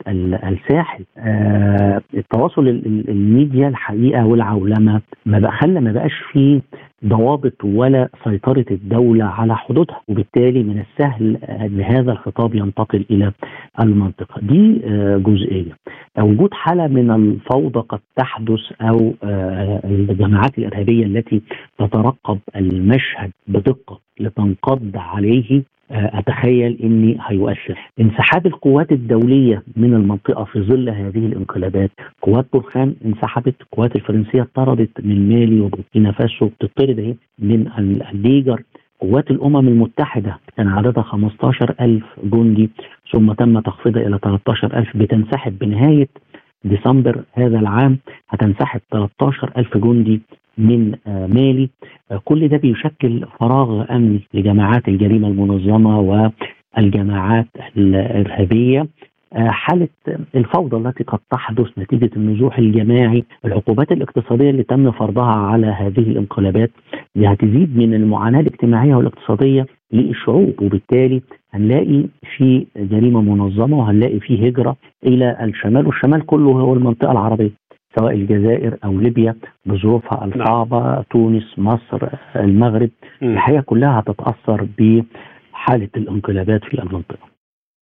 الساحل. 0.47 1.03
التواصل 2.13 2.67
الميديا 3.09 3.67
الحقيقة 3.67 4.25
والعولمة 4.25 5.01
ما 5.25 5.39
بقى 5.39 5.51
خلى 5.51 5.79
ما 5.81 5.91
بقاش 5.91 6.13
فيه 6.31 6.61
ضوابط 7.05 7.63
ولا 7.63 8.09
سيطرة 8.23 8.65
الدولة 8.71 9.25
على 9.25 9.55
حدودها 9.57 10.01
وبالتالي 10.07 10.63
من 10.63 10.79
السهل 10.85 11.35
أن 11.35 11.81
هذا 11.81 12.11
الخطاب 12.11 12.55
ينتقل 12.55 13.05
إلى 13.11 13.31
المنطقة. 13.81 14.41
دي 14.41 14.81
جزئية. 15.23 15.77
وجود 16.19 16.53
حالة 16.53 16.87
من 16.87 17.11
الفوضى 17.11 17.79
قد 17.79 17.99
تحدث 18.15 18.59
أو 18.81 19.13
الجماعات 19.85 20.57
الإرهابية 20.57 21.05
التي 21.05 21.41
تترقب 21.79 22.39
المشهد 22.55 23.31
بدقة 23.47 23.99
لتنقض 24.19 24.91
عليه 24.95 25.63
أتخيل 25.93 26.77
إني 26.83 27.17
هيؤثر 27.27 27.79
انسحاب 27.99 28.45
القوات 28.47 28.91
الدولية 28.91 29.63
من 29.77 29.93
المنطقة 29.93 30.43
في 30.43 30.61
ظل 30.61 30.89
هذه 30.89 31.25
الانقلابات 31.25 31.91
قوات 32.21 32.45
برخان 32.53 32.95
انسحبت 33.05 33.55
القوات 33.61 33.95
الفرنسية 33.95 34.47
طردت 34.55 35.05
من 35.05 35.29
مالي 35.29 35.59
وبوركينا 35.61 36.11
فاسو 36.11 36.45
بتطرد 36.47 36.99
أهي 36.99 37.15
من 37.39 37.67
النيجر 38.13 38.61
قوات 39.01 39.31
الأمم 39.31 39.67
المتحدة 39.67 40.39
كان 40.57 40.67
عددها 40.67 41.03
15000 41.03 42.03
جندي 42.23 42.69
ثم 43.13 43.31
تم 43.33 43.59
تخفيضها 43.59 44.07
إلى 44.07 44.19
13000 44.23 44.97
بتنسحب 44.97 45.59
بنهاية 45.59 46.07
ديسمبر 46.63 47.23
هذا 47.33 47.59
العام 47.59 47.97
هتنسحب 48.29 48.81
13000 48.91 49.77
جندي 49.77 50.21
من 50.61 50.95
مالي. 51.07 51.69
كل 52.25 52.47
ده 52.47 52.57
بيشكل 52.57 53.25
فراغ 53.39 53.95
أمني 53.95 54.19
لجماعات 54.33 54.87
الجريمة 54.87 55.27
المنظمة 55.27 55.99
والجماعات 56.77 57.47
الإرهابية. 57.77 58.87
حالة 59.35 59.87
الفوضى 60.35 60.77
التي 60.89 61.03
قد 61.03 61.19
تحدث 61.31 61.67
نتيجة 61.77 62.09
النزوح 62.17 62.57
الجماعي 62.57 63.23
العقوبات 63.45 63.91
الاقتصادية 63.91 64.49
اللي 64.49 64.63
تم 64.63 64.91
فرضها 64.91 65.23
على 65.33 65.67
هذه 65.67 65.99
الانقلابات 65.99 66.71
دي 67.15 67.27
هتزيد 67.27 67.77
من 67.77 67.93
المعاناة 67.93 68.39
الاجتماعية 68.39 68.95
والاقتصادية 68.95 69.65
للشعوب 69.93 70.53
وبالتالي 70.61 71.21
هنلاقي 71.53 72.03
في 72.37 72.65
جريمة 72.77 73.21
منظمة 73.21 73.77
وهنلاقي 73.79 74.19
في 74.19 74.49
هجرة 74.49 74.75
إلى 75.05 75.37
الشمال 75.43 75.87
والشمال 75.87 76.25
كله 76.25 76.51
هو 76.51 76.73
المنطقة 76.73 77.11
العربية. 77.11 77.51
سواء 77.99 78.13
الجزائر 78.13 78.77
أو 78.83 78.99
ليبيا 78.99 79.35
بظروفها 79.65 80.25
الصعبة 80.25 81.03
تونس 81.11 81.43
مصر 81.57 82.07
المغرب 82.35 82.89
الحقيقة 83.23 83.61
كلها 83.61 83.99
هتتاثر 83.99 84.67
بحالة 84.77 85.89
الانقلابات 85.97 86.61
في 86.63 86.73
المنطقة. 86.73 87.31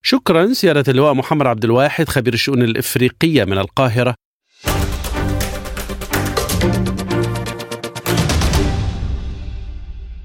شكرا 0.02 0.46
سيادة 0.46 0.84
اللواء 0.88 1.14
محمد 1.14 1.48
عبد 1.48 1.64
الواحد 1.64 2.08
خبير 2.10 2.34
الشؤون 2.34 2.62
الإفريقية 2.62 3.44
من 3.46 3.58
القاهرة. 3.58 4.16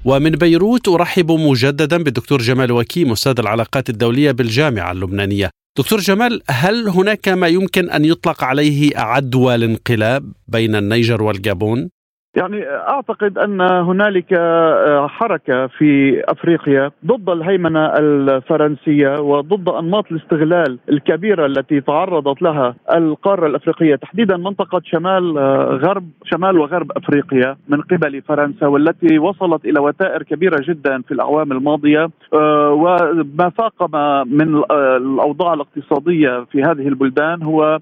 ومن 0.05 0.31
بيروت 0.31 0.87
أرحب 0.87 1.31
مجددا 1.31 2.03
بالدكتور 2.03 2.39
جمال 2.39 2.71
وكيم 2.71 3.11
أستاذ 3.11 3.39
العلاقات 3.39 3.89
الدولية 3.89 4.31
بالجامعة 4.31 4.91
اللبنانية. 4.91 5.49
دكتور 5.77 5.99
جمال 5.99 6.41
هل 6.49 6.87
هناك 6.89 7.29
ما 7.29 7.47
يمكن 7.47 7.89
أن 7.89 8.05
يطلق 8.05 8.43
عليه 8.43 8.97
عدوى 8.97 9.55
الانقلاب 9.55 10.33
بين 10.47 10.75
النيجر 10.75 11.23
والجابون؟ 11.23 11.89
يعني 12.35 12.67
أعتقد 12.69 13.37
أن 13.37 13.61
هنالك 13.61 14.33
آه، 14.33 15.07
حركة 15.07 15.67
في 15.67 16.21
أفريقيا 16.27 16.91
ضد 17.05 17.29
الهيمنة 17.29 17.85
الفرنسية 17.85 19.19
وضد 19.19 19.69
أنماط 19.69 20.11
الاستغلال 20.11 20.79
الكبيرة 20.89 21.45
التي 21.45 21.81
تعرضت 21.81 22.41
لها 22.41 22.75
القارة 22.95 23.47
الأفريقية 23.47 23.95
تحديدا 23.95 24.37
منطقة 24.37 24.81
شمال 24.85 25.37
آه، 25.37 25.79
غرب 25.83 26.09
شمال 26.25 26.57
وغرب 26.57 26.91
أفريقيا 26.91 27.57
من 27.69 27.81
قبل 27.81 28.21
فرنسا 28.21 28.67
والتي 28.67 29.19
وصلت 29.19 29.65
إلى 29.65 29.79
وتائر 29.79 30.23
كبيرة 30.23 30.57
جدا 30.67 31.01
في 31.01 31.11
الأعوام 31.13 31.51
الماضية 31.51 32.09
آه، 32.33 32.71
وما 32.71 33.49
فاقم 33.49 34.27
من 34.27 34.63
الأوضاع 34.71 35.53
الاقتصادية 35.53 36.45
في 36.51 36.63
هذه 36.63 36.87
البلدان 36.87 37.43
هو 37.43 37.79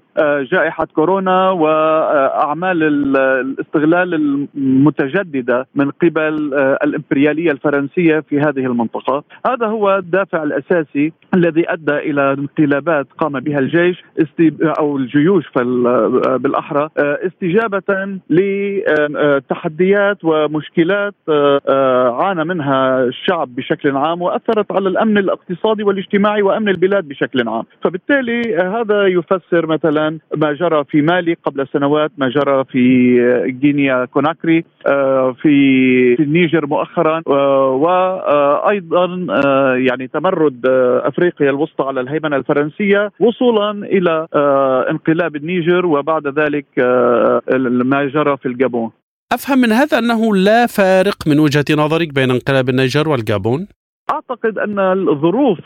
جائحة 0.52 0.86
كورونا 0.94 1.50
واعمال 1.50 2.82
الاستغلال 3.16 4.43
متجددة 4.54 5.66
من 5.74 5.90
قبل 5.90 6.54
آه، 6.54 6.78
الإمبريالية 6.84 7.50
الفرنسية 7.50 8.20
في 8.20 8.40
هذه 8.40 8.66
المنطقة، 8.66 9.24
هذا 9.46 9.66
هو 9.66 9.96
الدافع 9.96 10.42
الأساسي 10.42 11.12
الذي 11.34 11.72
أدى 11.72 11.96
إلى 11.96 12.32
انقلابات 12.32 13.06
قام 13.18 13.40
بها 13.40 13.58
الجيش 13.58 14.04
أو 14.78 14.96
الجيوش 14.96 15.44
آه، 15.56 16.36
بالأحرى 16.40 16.88
آه، 16.98 17.18
استجابة 17.26 18.18
لتحديات 18.30 20.18
ومشكلات 20.24 21.14
عانى 22.20 22.44
منها 22.44 23.04
الشعب 23.04 23.54
بشكل 23.54 23.96
عام 23.96 24.22
وأثرت 24.22 24.72
على 24.72 24.88
الأمن 24.88 25.18
الاقتصادي 25.18 25.82
والاجتماعي 25.82 26.42
وأمن 26.42 26.68
البلاد 26.68 27.08
بشكل 27.08 27.48
عام، 27.48 27.64
فبالتالي 27.82 28.56
هذا 28.56 29.06
يفسر 29.06 29.66
مثلا 29.66 30.18
ما 30.36 30.52
جرى 30.52 30.84
في 30.84 31.02
مالي 31.02 31.34
قبل 31.44 31.66
سنوات، 31.72 32.10
ما 32.18 32.28
جرى 32.28 32.64
في 32.64 32.84
غينيا 33.62 34.04
كوناكري 34.04 34.33
آه، 34.86 35.36
في 35.42 35.54
في 36.16 36.22
النيجر 36.22 36.66
مؤخرا 36.66 37.22
آه، 37.28 37.70
وأيضا 37.70 39.26
آه، 39.30 39.74
يعني 39.74 40.08
تمرد 40.08 40.66
أفريقيا 41.04 41.50
الوسطى 41.50 41.84
على 41.84 42.00
الهيمنة 42.00 42.36
الفرنسية 42.36 43.10
وصولا 43.20 43.70
إلى 43.70 44.26
انقلاب 44.90 45.36
النيجر 45.36 45.86
وبعد 45.86 46.26
ذلك 46.26 46.66
ما 47.84 48.04
جرى 48.14 48.36
في 48.36 48.46
الجابون. 48.48 48.90
أفهم 49.32 49.58
من 49.58 49.72
هذا 49.72 49.98
أنه 49.98 50.36
لا 50.36 50.66
فارق 50.66 51.16
من 51.26 51.38
وجهة 51.38 51.64
نظرك 51.70 52.14
بين 52.14 52.30
انقلاب 52.30 52.68
النيجر 52.68 53.08
والجابون؟ 53.08 53.66
أعتقد 54.10 54.58
أن 54.58 54.78
الظروف 55.08 55.58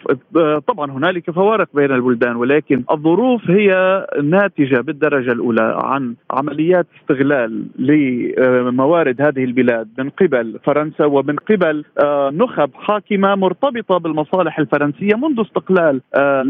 طبعا 0.66 0.90
هنالك 0.90 1.30
فوارق 1.30 1.68
بين 1.74 1.92
البلدان 1.92 2.36
ولكن 2.36 2.84
الظروف 2.90 3.50
هي 3.50 4.06
ناتجة 4.22 4.80
بالدرجة 4.80 5.32
الأولى 5.32 5.74
عن 5.84 6.14
عمليات 6.30 6.86
استغلال 7.00 7.66
لموارد 7.78 9.22
هذه 9.22 9.44
البلاد 9.44 9.88
من 9.98 10.10
قبل 10.10 10.58
فرنسا 10.64 11.04
ومن 11.04 11.36
قبل 11.36 11.84
آه، 12.04 12.30
نخب 12.30 12.70
حاكمة 12.74 13.34
مرتبطة 13.34 13.98
بالمصالح 13.98 14.58
الفرنسية 14.58 15.14
منذ 15.14 15.40
استقلال 15.40 16.00
آه، 16.14 16.42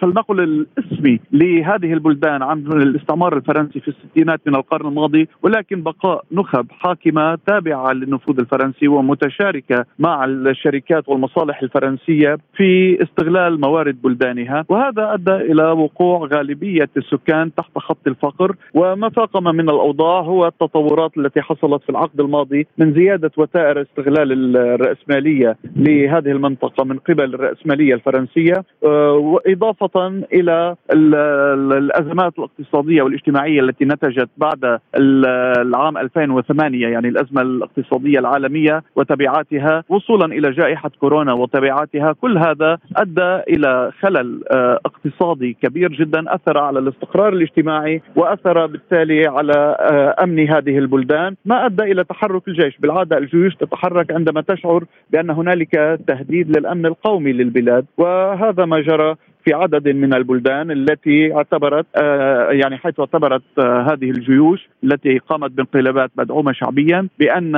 فلنقل 0.00 0.40
الاسمي 0.40 1.20
لهذه 1.32 1.92
البلدان 1.92 2.42
عن 2.42 2.58
الاستعمار 2.58 3.36
الفرنسي 3.36 3.80
في 3.80 3.88
الستينات 3.88 4.40
من 4.46 4.54
القرن 4.54 4.88
الماضي 4.88 5.28
ولكن 5.42 5.82
بقاء 5.82 6.24
نخب 6.32 6.66
حاكمة 6.70 7.38
تابعة 7.46 7.92
للنفوذ 7.92 8.40
الفرنسي 8.40 8.88
ومتشاركة 8.88 9.84
مع 9.98 10.24
الشركات 10.24 11.08
والمصالح 11.08 11.25
المصالح 11.26 11.62
الفرنسية 11.62 12.38
في 12.56 13.02
استغلال 13.02 13.60
موارد 13.60 14.02
بلدانها 14.02 14.64
وهذا 14.68 15.14
أدى 15.14 15.34
إلى 15.52 15.62
وقوع 15.62 16.28
غالبية 16.34 16.88
السكان 16.96 17.54
تحت 17.54 17.78
خط 17.78 18.06
الفقر 18.06 18.56
وما 18.74 19.08
فاقم 19.08 19.44
من 19.44 19.70
الأوضاع 19.70 20.20
هو 20.20 20.46
التطورات 20.46 21.18
التي 21.18 21.40
حصلت 21.40 21.82
في 21.82 21.90
العقد 21.90 22.20
الماضي 22.20 22.66
من 22.78 22.94
زيادة 22.94 23.30
وتائر 23.36 23.82
استغلال 23.82 24.56
الرأسمالية 24.56 25.56
لهذه 25.76 26.30
المنطقة 26.30 26.84
من 26.84 26.98
قبل 26.98 27.34
الرأسمالية 27.34 27.94
الفرنسية 27.94 28.64
آه، 28.84 29.12
وإضافة 29.12 30.08
إلى 30.32 30.76
الأزمات 30.92 32.32
الاقتصادية 32.38 33.02
والاجتماعية 33.02 33.60
التي 33.60 33.84
نتجت 33.84 34.28
بعد 34.36 34.78
العام 34.94 35.98
2008 35.98 36.88
يعني 36.88 37.08
الأزمة 37.08 37.42
الاقتصادية 37.42 38.18
العالمية 38.18 38.82
وتبعاتها 38.96 39.84
وصولا 39.88 40.26
إلى 40.26 40.50
جائحة 40.50 40.90
كورونا. 41.00 41.15
كورونا 41.16 41.32
وتبعاتها 41.32 42.12
كل 42.12 42.38
هذا 42.38 42.78
أدى 42.96 43.42
إلى 43.48 43.92
خلل 44.00 44.42
آه، 44.52 44.80
اقتصادي 44.86 45.56
كبير 45.62 45.92
جدا 45.92 46.34
أثر 46.34 46.58
على 46.58 46.78
الاستقرار 46.78 47.32
الاجتماعي 47.32 48.02
وأثر 48.16 48.66
بالتالي 48.66 49.26
على 49.26 49.76
آه، 49.80 50.24
أمن 50.24 50.48
هذه 50.48 50.78
البلدان. 50.78 51.36
ما 51.44 51.66
أدى 51.66 51.82
إلى 51.82 52.04
تحرك 52.04 52.48
الجيش. 52.48 52.78
بالعادة 52.78 53.18
الجيوش 53.18 53.54
تتحرك 53.54 54.12
عندما 54.12 54.40
تشعر 54.40 54.84
بأن 55.10 55.30
هنالك 55.30 56.00
تهديد 56.06 56.58
للأمن 56.58 56.86
القومي 56.86 57.32
للبلاد 57.32 57.86
وهذا 57.98 58.64
ما 58.64 58.80
جرى 58.80 59.14
في 59.46 59.54
عدد 59.54 59.88
من 59.88 60.14
البلدان 60.14 60.70
التي 60.70 61.34
اعتبرت 61.34 61.86
آه، 61.96 62.50
يعني 62.50 62.76
حيث 62.76 63.00
اعتبرت 63.00 63.42
آه، 63.58 63.86
هذه 63.92 64.10
الجيوش 64.10 64.68
التي 64.84 65.18
قامت 65.18 65.50
بانقلابات 65.50 66.10
مدعومة 66.18 66.52
شعبيا 66.52 67.08
بأن 67.18 67.56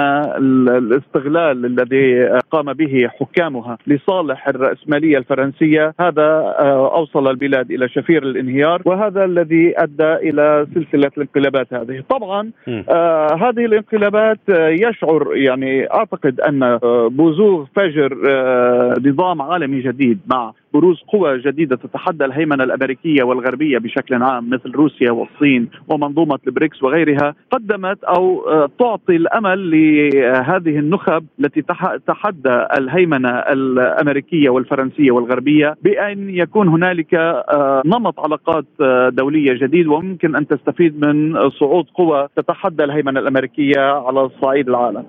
الاستغلال 0.68 1.66
الذي 1.66 2.28
قام 2.50 2.72
به 2.72 3.08
حكامها 3.08 3.78
لصالح 3.86 4.48
الرأسمالية 4.48 5.18
الفرنسية 5.18 5.94
هذا 6.00 6.22
آه، 6.58 6.96
أوصل 6.96 7.30
البلاد 7.30 7.70
إلى 7.70 7.88
شفير 7.88 8.22
الانهيار 8.22 8.82
وهذا 8.84 9.24
الذي 9.24 9.74
أدى 9.76 10.14
إلى 10.14 10.66
سلسلة 10.74 11.10
الانقلابات 11.16 11.74
هذه. 11.74 12.04
طبعا 12.08 12.50
آه 12.68 13.34
هذه 13.34 13.64
الانقلابات 13.64 14.38
يشعر 14.58 15.36
يعني 15.36 15.94
أعتقد 15.94 16.40
أن 16.40 16.78
بزوغ 17.12 17.64
فجر 17.76 18.18
آه 18.28 18.94
نظام 19.06 19.42
عالمي 19.42 19.80
جديد 19.80 20.20
مع 20.26 20.52
بروز 20.74 21.02
قوى 21.08 21.38
جديدة 21.38 21.76
تتحدى 21.76 22.24
الهيمنة 22.24 22.64
الأمريكية 22.64 23.22
والغربية 23.22 23.78
بشكل 23.78 24.22
عام 24.22 24.50
مثل 24.50 24.70
روسيا 24.70 25.10
والصين 25.10 25.68
ومنظومة 25.88 26.38
البريكس 26.46 26.82
وغيرها 26.82 27.34
قدمت 27.50 28.04
أو 28.04 28.48
آه، 28.48 28.68
تعطي 28.78 29.16
الأمل 29.16 29.70
لهذه 29.70 30.78
النخب 30.78 31.26
التي 31.40 31.62
تحدى 32.06 32.66
الهيمنة 32.78 33.28
الأمريكية 33.28 34.50
والفرنسية 34.50 35.10
والغربية 35.10 35.74
بأن 35.82 36.30
يكون 36.30 36.68
هنالك 36.68 37.14
آه، 37.14 37.82
نمط 37.86 38.20
علاقات 38.20 38.66
آه، 38.80 39.08
دولية 39.08 39.52
جديد 39.52 39.86
وممكن 39.86 40.36
أن 40.36 40.46
تستفيد 40.46 41.06
من 41.06 41.50
صعود 41.50 41.84
قوى 41.94 42.28
تتحدى 42.36 42.84
الهيمنة 42.84 43.20
الأمريكية 43.20 43.80
على 43.80 44.30
صعيد 44.42 44.68
العالم. 44.68 45.04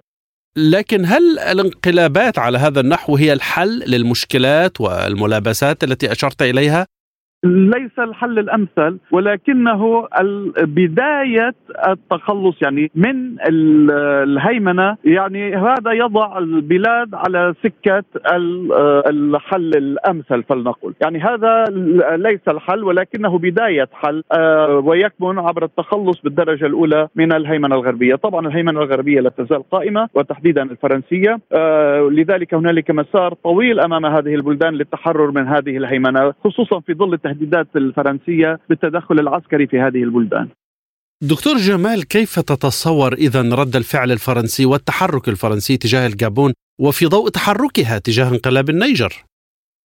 لكن 0.60 1.06
هل 1.06 1.40
الانقلابات 1.40 2.40
على 2.40 2.58
هذا 2.58 2.80
النحو 2.80 3.16
هي 3.16 3.34
الحل 3.34 3.84
للمشكلات 3.88 4.82
والملابسات 4.82 5.84
التي 5.84 6.12
أشرت 6.12 6.42
إليها؟ 6.42 6.86
ليس 7.44 8.00
الحل 8.00 8.40
الأمثل 8.40 8.98
ولكنه 9.12 10.08
بداية 10.62 11.56
التخلص 11.88 12.62
يعني 12.62 12.92
من 12.96 13.36
الهيمنة. 13.48 14.98
يعني 15.06 15.56
هذا 15.56 15.92
يضع 15.92 16.38
البلاد 16.38 17.16
على 17.16 17.54
سكة 17.64 18.04
الحل 19.08 19.72
الأمثل 19.78 20.44
فلنقل. 20.44 20.94
يعني 21.02 21.20
هذا 21.20 21.66
ليس 22.16 22.48
الحل 22.48 22.84
ولكنه 22.84 23.38
بداية 23.38 23.90
حل 23.94 24.24
آه، 24.32 24.78
ويكمن 24.78 25.40
عبر 25.40 25.64
التخلص 25.64 26.22
بالدرجة 26.22 26.66
الأولى 26.66 27.08
من 27.16 27.34
الهيمنة 27.34 27.76
الغربية. 27.76 28.16
طبعا 28.16 28.48
الهيمنة 28.48 28.82
الغربية 28.82 29.22
لا 29.22 29.30
تزال 29.30 29.70
قائمة 29.70 30.10
وتحديدا 30.14 30.64
الفرنسية. 30.64 31.40
آه، 31.54 32.10
لذلك 32.12 32.54
هنالك 32.54 32.92
مسار 32.92 33.34
طويل 33.34 33.80
أمام 33.80 34.06
هذه 34.06 34.36
البلدان 34.36 34.74
للتحرر 34.74 35.32
من 35.32 35.48
هذه 35.48 35.78
الهيمنة 35.78 36.34
خصوصا 36.44 36.80
في 36.80 36.94
ظل 36.94 37.14
التهديدات 37.30 37.68
الفرنسية 37.76 38.60
بالتدخل 38.70 39.20
العسكري 39.20 39.68
في 39.68 39.80
هذه 39.80 40.04
البلدان. 40.04 40.48
دكتور 41.22 41.58
جمال 41.58 42.08
كيف 42.08 42.40
تتصور 42.40 43.14
اذا 43.14 43.42
رد 43.42 43.76
الفعل 43.76 44.12
الفرنسي 44.12 44.66
والتحرك 44.66 45.28
الفرنسي 45.30 45.78
تجاه 45.78 46.08
الجابون 46.08 46.54
وفي 46.80 47.06
ضوء 47.06 47.30
تحركها 47.30 47.98
تجاه 47.98 48.30
انقلاب 48.30 48.70
النيجر؟ 48.70 49.14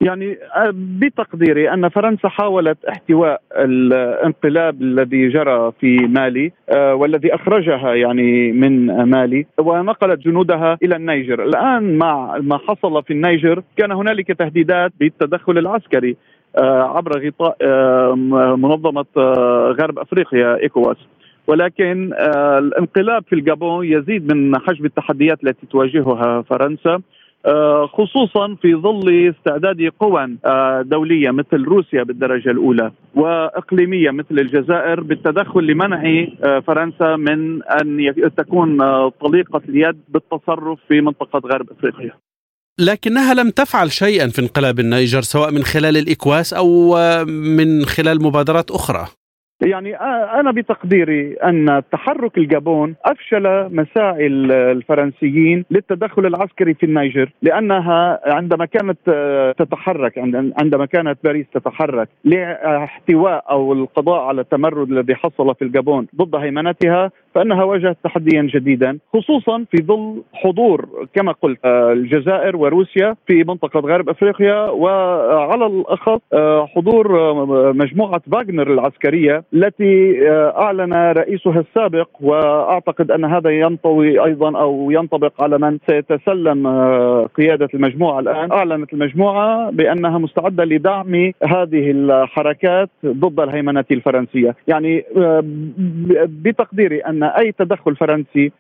يعني 0.01 0.39
آه، 0.57 0.73
بتقديري 0.75 1.73
أن 1.73 1.89
فرنسا 1.89 2.29
حاولت 2.29 2.85
احتواء 2.85 3.41
الانقلاب 3.57 4.83
الذي 4.83 5.29
جرى 5.29 5.73
في 5.81 5.97
مالي 5.97 6.53
آه، 6.69 6.95
والذي 6.95 7.35
أخرجها 7.35 7.95
يعني 7.95 8.53
من 8.53 9.03
مالي 9.03 9.47
ونقلت 9.59 10.21
جنودها 10.21 10.79
إلى 10.83 10.97
النيجر، 10.97 11.45
الآن 11.45 11.99
مع 11.99 12.39
ما 12.39 12.59
حصل 12.59 13.03
في 13.03 13.13
النيجر 13.13 13.63
كان 13.77 13.93
هنالك 13.93 14.33
تهديدات 14.33 14.93
بالتدخل 15.01 15.59
العسكري 15.59 16.17
عبر 16.63 17.27
غطاء 17.27 17.57
آه، 17.63 18.15
منظمة 18.57 19.07
آه، 19.17 19.77
غرب 19.81 19.99
أفريقيا 19.99 20.63
إيكواس 20.63 20.97
ولكن 21.47 22.13
الانقلاب 22.59 23.25
في 23.29 23.35
الجابون 23.35 23.87
يزيد 23.87 24.35
من 24.35 24.59
حجم 24.59 24.85
التحديات 24.85 25.45
التي 25.45 25.67
تواجهها 25.67 26.43
فرنسا 26.43 27.01
خصوصا 27.93 28.55
في 28.63 28.75
ظل 28.75 29.35
استعداد 29.37 29.91
قوى 30.01 30.37
دولية 30.83 31.31
مثل 31.31 31.65
روسيا 31.65 32.03
بالدرجة 32.03 32.51
الأولى 32.51 32.93
وإقليمية 33.15 34.11
مثل 34.11 34.39
الجزائر 34.39 35.01
بالتدخل 35.01 35.67
لمنع 35.67 36.27
فرنسا 36.61 37.17
من 37.17 37.63
أن 37.63 38.15
تكون 38.37 38.79
طليقة 39.09 39.61
اليد 39.69 39.97
بالتصرف 40.09 40.79
في 40.89 41.01
منطقة 41.01 41.49
غرب 41.49 41.71
أفريقيا. 41.71 42.13
لكنها 42.79 43.35
لم 43.35 43.51
تفعل 43.51 43.91
شيئا 43.91 44.29
في 44.29 44.43
انقلاب 44.43 44.81
النيجر 44.81 45.21
سواء 45.21 45.51
من 45.53 45.63
خلال 45.63 45.97
الإكواس 45.97 46.55
أو 46.55 46.95
من 47.25 47.85
خلال 47.85 48.23
مبادرات 48.23 48.71
أخرى. 48.71 49.07
يعني 49.61 49.97
أنا 50.41 50.51
بتقديري 50.53 51.35
أن 51.35 51.83
تحرك 51.93 52.39
الجابون 52.39 52.95
أفشل 53.05 53.75
مساعي 53.75 54.27
الفرنسيين 54.27 55.65
للتدخل 55.71 56.27
العسكري 56.27 56.75
في 56.75 56.87
النيجر 56.87 57.31
لأنها 57.43 58.21
عندما 58.27 58.67
كانت 58.67 58.99
تتحرك 59.59 60.19
عندما 60.59 60.87
كانت 60.87 61.19
باريس 61.25 61.47
تتحرك 61.55 62.09
لاحتواء 62.25 63.45
أو 63.51 63.73
القضاء 63.73 64.21
على 64.21 64.41
التمرد 64.41 64.91
الذي 64.91 65.15
حصل 65.15 65.55
في 65.55 65.63
الجابون 65.63 66.07
ضد 66.17 66.35
هيمنتها 66.37 67.11
فأنها 67.35 67.65
واجهت 67.65 67.97
تحديا 68.05 68.43
جديدا 68.43 68.99
خصوصا 69.13 69.65
في 69.71 69.83
ظل 69.83 70.23
حضور 70.33 70.87
كما 71.15 71.33
قلت 71.33 71.59
الجزائر 71.67 72.57
وروسيا 72.57 73.17
في 73.27 73.45
منطقة 73.45 73.81
غرب 73.81 74.09
أفريقيا 74.09 74.71
وعلى 74.71 75.67
الأخص 75.67 76.21
حضور 76.75 77.35
مجموعة 77.73 78.21
فاغنر 78.33 78.73
العسكرية 78.73 79.45
التي 79.55 80.29
أعلن 80.31 80.93
رئيسها 80.95 81.61
السابق 81.61 82.09
وأعتقد 82.21 83.11
أن 83.11 83.25
هذا 83.25 83.51
ينطوي 83.51 84.25
أيضا 84.25 84.59
أو 84.61 84.91
ينطبق 84.91 85.43
على 85.43 85.59
من 85.59 85.79
سيتسلم 85.91 86.67
قيادة 87.37 87.69
المجموعة 87.75 88.21
الآن. 88.21 88.53
أعلنت 88.53 88.93
المجموعة 88.93 89.71
بأنها 89.71 90.19
مستعدة 90.19 90.65
لدعم 90.65 91.15
هذه 91.43 91.91
الحركات 91.91 92.91
ضد 93.07 93.41
الهيمنة 93.41 93.85
الفرنسية. 93.91 94.55
يعني 94.69 95.05
بتقديري 96.27 97.01
أن 97.01 97.24
أي 97.27 97.53
تدخل 97.53 97.97
فرنسي 97.97 98.53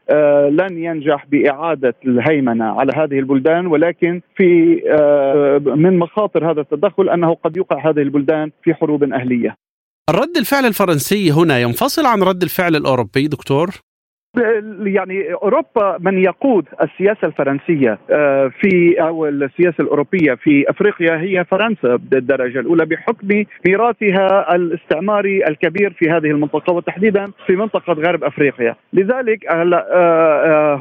لن 0.50 0.84
ينجح 0.84 1.26
بإعادة 1.26 1.94
الهيمنة 2.06 2.64
على 2.64 2.92
هذه 2.96 3.18
البلدان 3.18 3.66
ولكن 3.66 4.20
في 4.36 4.80
من 5.76 5.98
مخاطر 5.98 6.50
هذا 6.50 6.60
التدخل 6.60 7.08
أنه 7.08 7.34
قد 7.34 7.56
يوقع 7.56 7.90
هذه 7.90 8.02
البلدان 8.02 8.50
في 8.62 8.74
حروب 8.74 9.12
أهلية 9.12 9.56
الرد 10.10 10.36
الفعل 10.36 10.66
الفرنسي 10.66 11.30
هنا 11.30 11.60
ينفصل 11.60 12.06
عن 12.06 12.22
رد 12.22 12.42
الفعل 12.42 12.76
الأوروبي 12.76 13.28
دكتور؟ 13.28 13.70
يعني 14.84 15.34
أوروبا 15.34 15.98
من 16.00 16.18
يقود 16.18 16.64
السياسة 16.82 17.26
الفرنسية 17.28 17.98
في 18.60 18.96
أو 19.00 19.26
السياسة 19.26 19.82
الأوروبية 19.84 20.34
في 20.34 20.70
أفريقيا 20.70 21.16
هي 21.20 21.44
فرنسا 21.44 21.96
بالدرجة 21.96 22.60
الأولى 22.60 22.84
بحكم 22.86 23.44
ميراثها 23.66 24.54
الاستعماري 24.54 25.46
الكبير 25.48 25.92
في 25.92 26.10
هذه 26.10 26.30
المنطقة 26.30 26.72
وتحديدا 26.72 27.26
في 27.46 27.56
منطقة 27.56 27.92
غرب 27.92 28.24
أفريقيا، 28.24 28.76
لذلك 28.92 29.46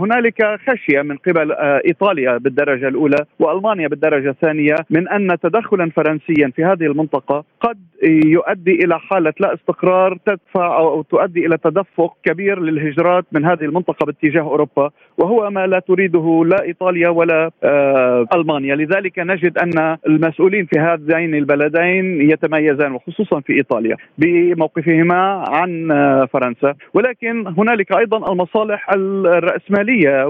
هنالك 0.01 0.59
خشية 0.67 1.01
من 1.01 1.17
قبل 1.17 1.51
إيطاليا 1.61 2.37
بالدرجة 2.37 2.87
الأولى 2.87 3.25
وألمانيا 3.39 3.87
بالدرجة 3.87 4.29
الثانية 4.29 4.75
من 4.89 5.09
أن 5.09 5.37
تدخلا 5.43 5.89
فرنسيا 5.89 6.51
في 6.55 6.63
هذه 6.65 6.83
المنطقة 6.85 7.43
قد 7.61 7.77
يؤدي 8.25 8.71
إلى 8.71 8.99
حالة 8.99 9.33
لا 9.39 9.53
استقرار 9.53 10.17
تدفع 10.25 10.77
أو 10.77 11.01
تؤدي 11.01 11.45
إلى 11.45 11.57
تدفق 11.57 12.13
كبير 12.23 12.59
للهجرات 12.59 13.25
من 13.31 13.42
هذه 13.45 13.61
المنطقة 13.61 14.05
باتجاه 14.05 14.41
أوروبا 14.41 14.91
وهو 15.17 15.49
ما 15.49 15.67
لا 15.67 15.79
تريده 15.79 16.43
لا 16.45 16.63
إيطاليا 16.63 17.09
ولا 17.09 17.51
آه 17.63 18.25
ألمانيا، 18.35 18.75
لذلك 18.75 19.19
نجد 19.19 19.57
أن 19.57 19.97
المسؤولين 20.07 20.65
في 20.65 20.79
هذين 20.79 21.35
البلدين 21.35 22.31
يتميزان 22.31 22.91
وخصوصا 22.91 23.39
في 23.39 23.53
إيطاليا 23.53 23.95
بموقفهما 24.17 25.43
عن 25.47 25.91
آه 25.91 26.25
فرنسا، 26.33 26.73
ولكن 26.93 27.47
هنالك 27.57 27.91
أيضا 27.97 28.31
المصالح 28.31 28.89
الرأسمالية 28.93 30.25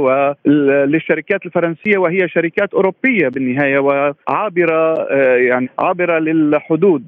للشركات 0.85 1.45
الفرنسية 1.45 1.97
وهي 1.97 2.27
شركات 2.27 2.73
أوروبية 2.73 3.27
بالنهاية 3.27 3.79
وعابرة 3.79 4.93
آه 5.11 5.35
يعني 5.37 5.69
عابرة 5.79 6.19
للحدود 6.19 7.05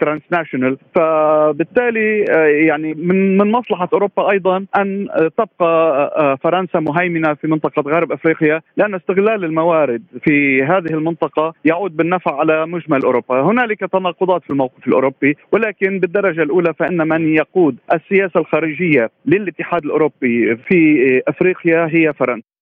ترانسناشونال 0.00 0.76
فبالتالي 0.94 2.24
يعني 2.66 2.94
من 2.94 3.36
من 3.36 3.52
مصلحة 3.52 3.88
أوروبا 3.92 4.30
أيضا 4.30 4.64
أن 4.76 5.08
تبقى 5.38 6.38
فرنسا 6.42 6.80
مهيمنة 6.80 7.03
في 7.34 7.46
منطقة 7.46 7.82
غرب 7.82 8.12
أفريقيا 8.12 8.60
لأن 8.76 8.94
استغلال 8.94 9.44
الموارد 9.44 10.02
في 10.24 10.62
هذه 10.62 10.90
المنطقة 10.90 11.54
يعود 11.64 11.96
بالنفع 11.96 12.38
على 12.38 12.66
مجمل 12.66 13.02
أوروبا، 13.02 13.40
هنالك 13.42 13.80
تناقضات 13.80 14.42
في 14.44 14.50
الموقف 14.50 14.88
الأوروبي 14.88 15.36
ولكن 15.52 16.00
بالدرجة 16.00 16.42
الأولى 16.42 16.74
فإن 16.74 17.08
من 17.08 17.34
يقود 17.34 17.76
السياسة 17.92 18.40
الخارجية 18.40 19.10
للاتحاد 19.26 19.84
الأوروبي 19.84 20.56
في 20.56 21.22
أفريقيا 21.28 21.88
هي 21.92 22.12
فرنسا. 22.12 22.53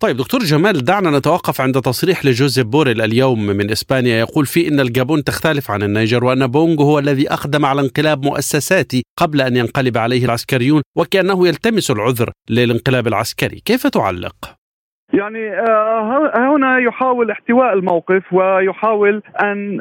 طيب 0.00 0.16
دكتور 0.16 0.44
جمال 0.44 0.84
دعنا 0.84 1.18
نتوقف 1.18 1.60
عند 1.60 1.80
تصريح 1.80 2.24
لجوزيف 2.24 2.66
بوريل 2.66 3.02
اليوم 3.02 3.46
من 3.46 3.70
إسبانيا 3.70 4.18
يقول 4.18 4.46
فيه 4.46 4.68
إن 4.68 4.80
الجابون 4.80 5.24
تختلف 5.24 5.70
عن 5.70 5.82
النيجر 5.82 6.24
وأن 6.24 6.46
بونغو 6.46 6.84
هو 6.84 6.98
الذي 6.98 7.32
أقدم 7.32 7.64
على 7.64 7.80
انقلاب 7.80 8.24
مؤسساتي 8.24 9.02
قبل 9.16 9.40
أن 9.40 9.56
ينقلب 9.56 9.98
عليه 9.98 10.24
العسكريون 10.24 10.82
وكأنه 10.96 11.48
يلتمس 11.48 11.90
العذر 11.90 12.32
للانقلاب 12.50 13.06
العسكري، 13.06 13.60
كيف 13.64 13.86
تعلق؟ 13.86 14.56
يعني 15.12 15.50
هنا 16.34 16.78
يحاول 16.78 17.30
احتواء 17.30 17.72
الموقف 17.72 18.32
ويحاول 18.32 19.22
أن 19.42 19.80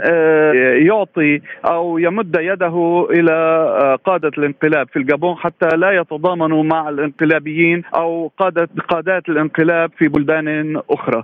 يعطي 0.85 1.41
أو 1.65 1.97
يمد 1.97 2.35
يده 2.39 3.07
إلى 3.09 3.97
قادة 4.05 4.31
الانقلاب 4.37 4.87
في 4.87 4.99
الجابون 4.99 5.35
حتى 5.35 5.75
لا 5.75 5.91
يتضامنوا 5.91 6.63
مع 6.63 6.89
الانقلابيين 6.89 7.83
أو 7.95 8.31
قادة 8.37 8.69
قادات 8.89 9.29
الانقلاب 9.29 9.91
في 9.97 10.07
بلدان 10.07 10.81
أخرى. 10.89 11.23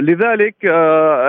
لذلك 0.00 0.54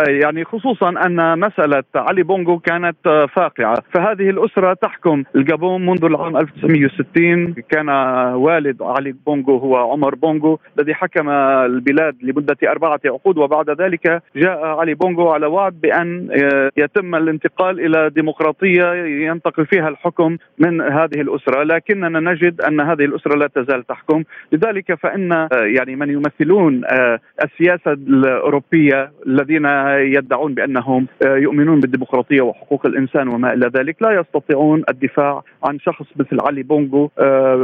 يعني 0.08 0.44
خصوصا 0.46 0.90
أن 0.90 1.40
مسألة 1.40 1.84
علي 1.96 2.24
بونغو 2.24 2.60
كانت 2.60 3.28
فاقعة، 3.36 3.76
فهذه 3.94 4.30
الأسرة 4.30 4.74
تحكم 4.74 5.24
الجابون 5.36 5.86
منذ 5.86 6.06
العام 6.06 6.38
1960 6.38 7.54
كان 7.70 7.90
والد 8.34 8.82
علي 8.82 9.16
بونغو 9.26 9.58
هو 9.58 9.76
عمر 9.92 10.16
بونغو 10.16 10.60
الذي 10.80 10.94
حكم 10.94 11.30
البلاد 11.88 12.15
لمدة 12.21 12.58
أربعة 12.63 13.00
عقود 13.06 13.38
وبعد 13.38 13.69
ذلك 13.69 14.21
جاء 14.36 14.65
علي 14.65 14.93
بونغو 14.93 15.30
على 15.30 15.45
وعد 15.45 15.82
بأن 15.82 16.30
يتم 16.78 17.15
الانتقال 17.15 17.80
إلى 17.80 18.10
ديمقراطية 18.10 18.93
ينتقل 19.04 19.65
فيها 19.65 19.89
الحكم 19.89 20.38
من 20.60 20.82
هذه 20.82 21.21
الأسرة. 21.21 21.63
لكننا 21.63 22.19
نجد 22.32 22.62
أن 22.62 22.80
هذه 22.82 23.06
الأسرة 23.06 23.38
لا 23.38 23.47
تزال 23.47 23.84
تحكم. 23.84 24.23
لذلك 24.52 24.93
فإن 24.93 25.47
يعني 25.54 25.95
من 25.95 26.10
يمثلون 26.10 26.82
السياسة 27.43 27.91
الأوروبية 27.91 29.12
الذين 29.28 29.65
يدعون 30.17 30.54
بأنهم 30.54 31.08
يؤمنون 31.26 31.80
بالديمقراطية 31.80 32.41
وحقوق 32.41 32.86
الإنسان 32.86 33.28
وما 33.28 33.54
إلى 33.54 33.71
ذلك 33.78 34.02
لا 34.02 34.19
يستطيعون 34.19 34.84
الدفاع 34.89 35.43
عن 35.63 35.80
شخص 35.80 36.06
مثل 36.15 36.38
علي 36.47 36.63
بونغو 36.63 37.12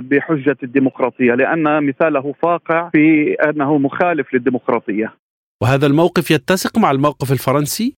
بحجة 0.01 0.57
الديمقراطية. 0.63 1.33
لأن 1.33 1.83
مثاله 1.88 2.33
فاقع 2.41 2.89
في 2.89 3.33
أنه 3.33 3.77
مخالف 3.77 4.12
للديمقراطية 4.34 5.13
وهذا 5.62 5.88
الموقف 5.88 6.32
يتسق 6.32 6.78
مع 6.78 6.91
الموقف 6.91 7.32
الفرنسي؟ 7.32 7.95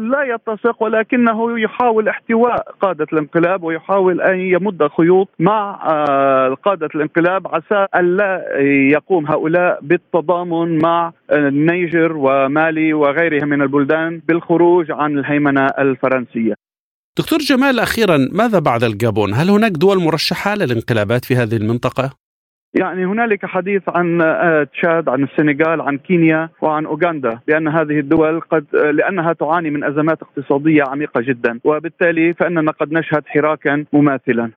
لا 0.00 0.22
يتسق 0.34 0.82
ولكنه 0.82 1.60
يحاول 1.60 2.08
احتواء 2.08 2.74
قادة 2.80 3.06
الانقلاب 3.12 3.62
ويحاول 3.62 4.20
أن 4.20 4.38
يمد 4.38 4.88
خيوط 4.96 5.28
مع 5.38 5.76
قادة 6.64 6.88
الانقلاب 6.94 7.48
عسى 7.48 7.86
ألا 7.96 8.44
يقوم 8.92 9.26
هؤلاء 9.26 9.78
بالتضامن 9.82 10.78
مع 10.78 11.12
النيجر 11.32 12.12
ومالي 12.16 12.94
وغيرها 12.94 13.44
من 13.44 13.62
البلدان 13.62 14.22
بالخروج 14.28 14.90
عن 14.90 15.18
الهيمنة 15.18 15.66
الفرنسية 15.66 16.54
دكتور 17.18 17.38
جمال 17.38 17.80
أخيرا 17.80 18.28
ماذا 18.32 18.58
بعد 18.58 18.84
الجابون؟ 18.84 19.34
هل 19.34 19.50
هناك 19.50 19.72
دول 19.72 19.98
مرشحة 19.98 20.54
للانقلابات 20.54 21.24
في 21.24 21.36
هذه 21.36 21.56
المنطقة؟ 21.56 22.23
يعني 22.74 23.06
هنالك 23.06 23.46
حديث 23.46 23.82
عن 23.88 24.18
تشاد 24.72 25.08
عن 25.08 25.22
السنغال 25.22 25.80
عن 25.80 25.98
كينيا 25.98 26.48
وعن 26.62 26.86
أوغندا 26.86 27.40
لأن 27.48 27.68
هذه 27.68 27.98
الدول 27.98 28.40
قد 28.40 28.64
لأنها 28.74 29.32
تعاني 29.32 29.70
من 29.70 29.84
أزمات 29.84 30.18
اقتصادية 30.22 30.82
عميقة 30.82 31.20
جدا 31.20 31.60
وبالتالي 31.64 32.34
فاننا 32.34 32.70
قد 32.70 32.92
نشهد 32.92 33.22
حراكا 33.26 33.84
مماثلا. 33.92 34.50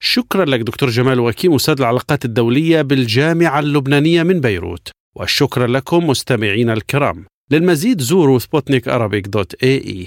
شكرا 0.00 0.44
لك 0.44 0.60
دكتور 0.60 0.88
جمال 0.88 1.20
وكيم 1.20 1.54
أستاذ 1.54 1.74
العلاقات 1.80 2.24
الدولية 2.24 2.82
بالجامعة 2.82 3.58
اللبنانية 3.58 4.22
من 4.22 4.40
بيروت 4.40 4.90
والشكر 5.16 5.66
لكم 5.66 6.06
مستمعينا 6.06 6.72
الكرام. 6.72 7.24
للمزيد 7.50 8.00
زوروا 8.00 8.38
سبوتنيك 8.38 8.88
dot 9.28 9.54
ae. 9.62 10.06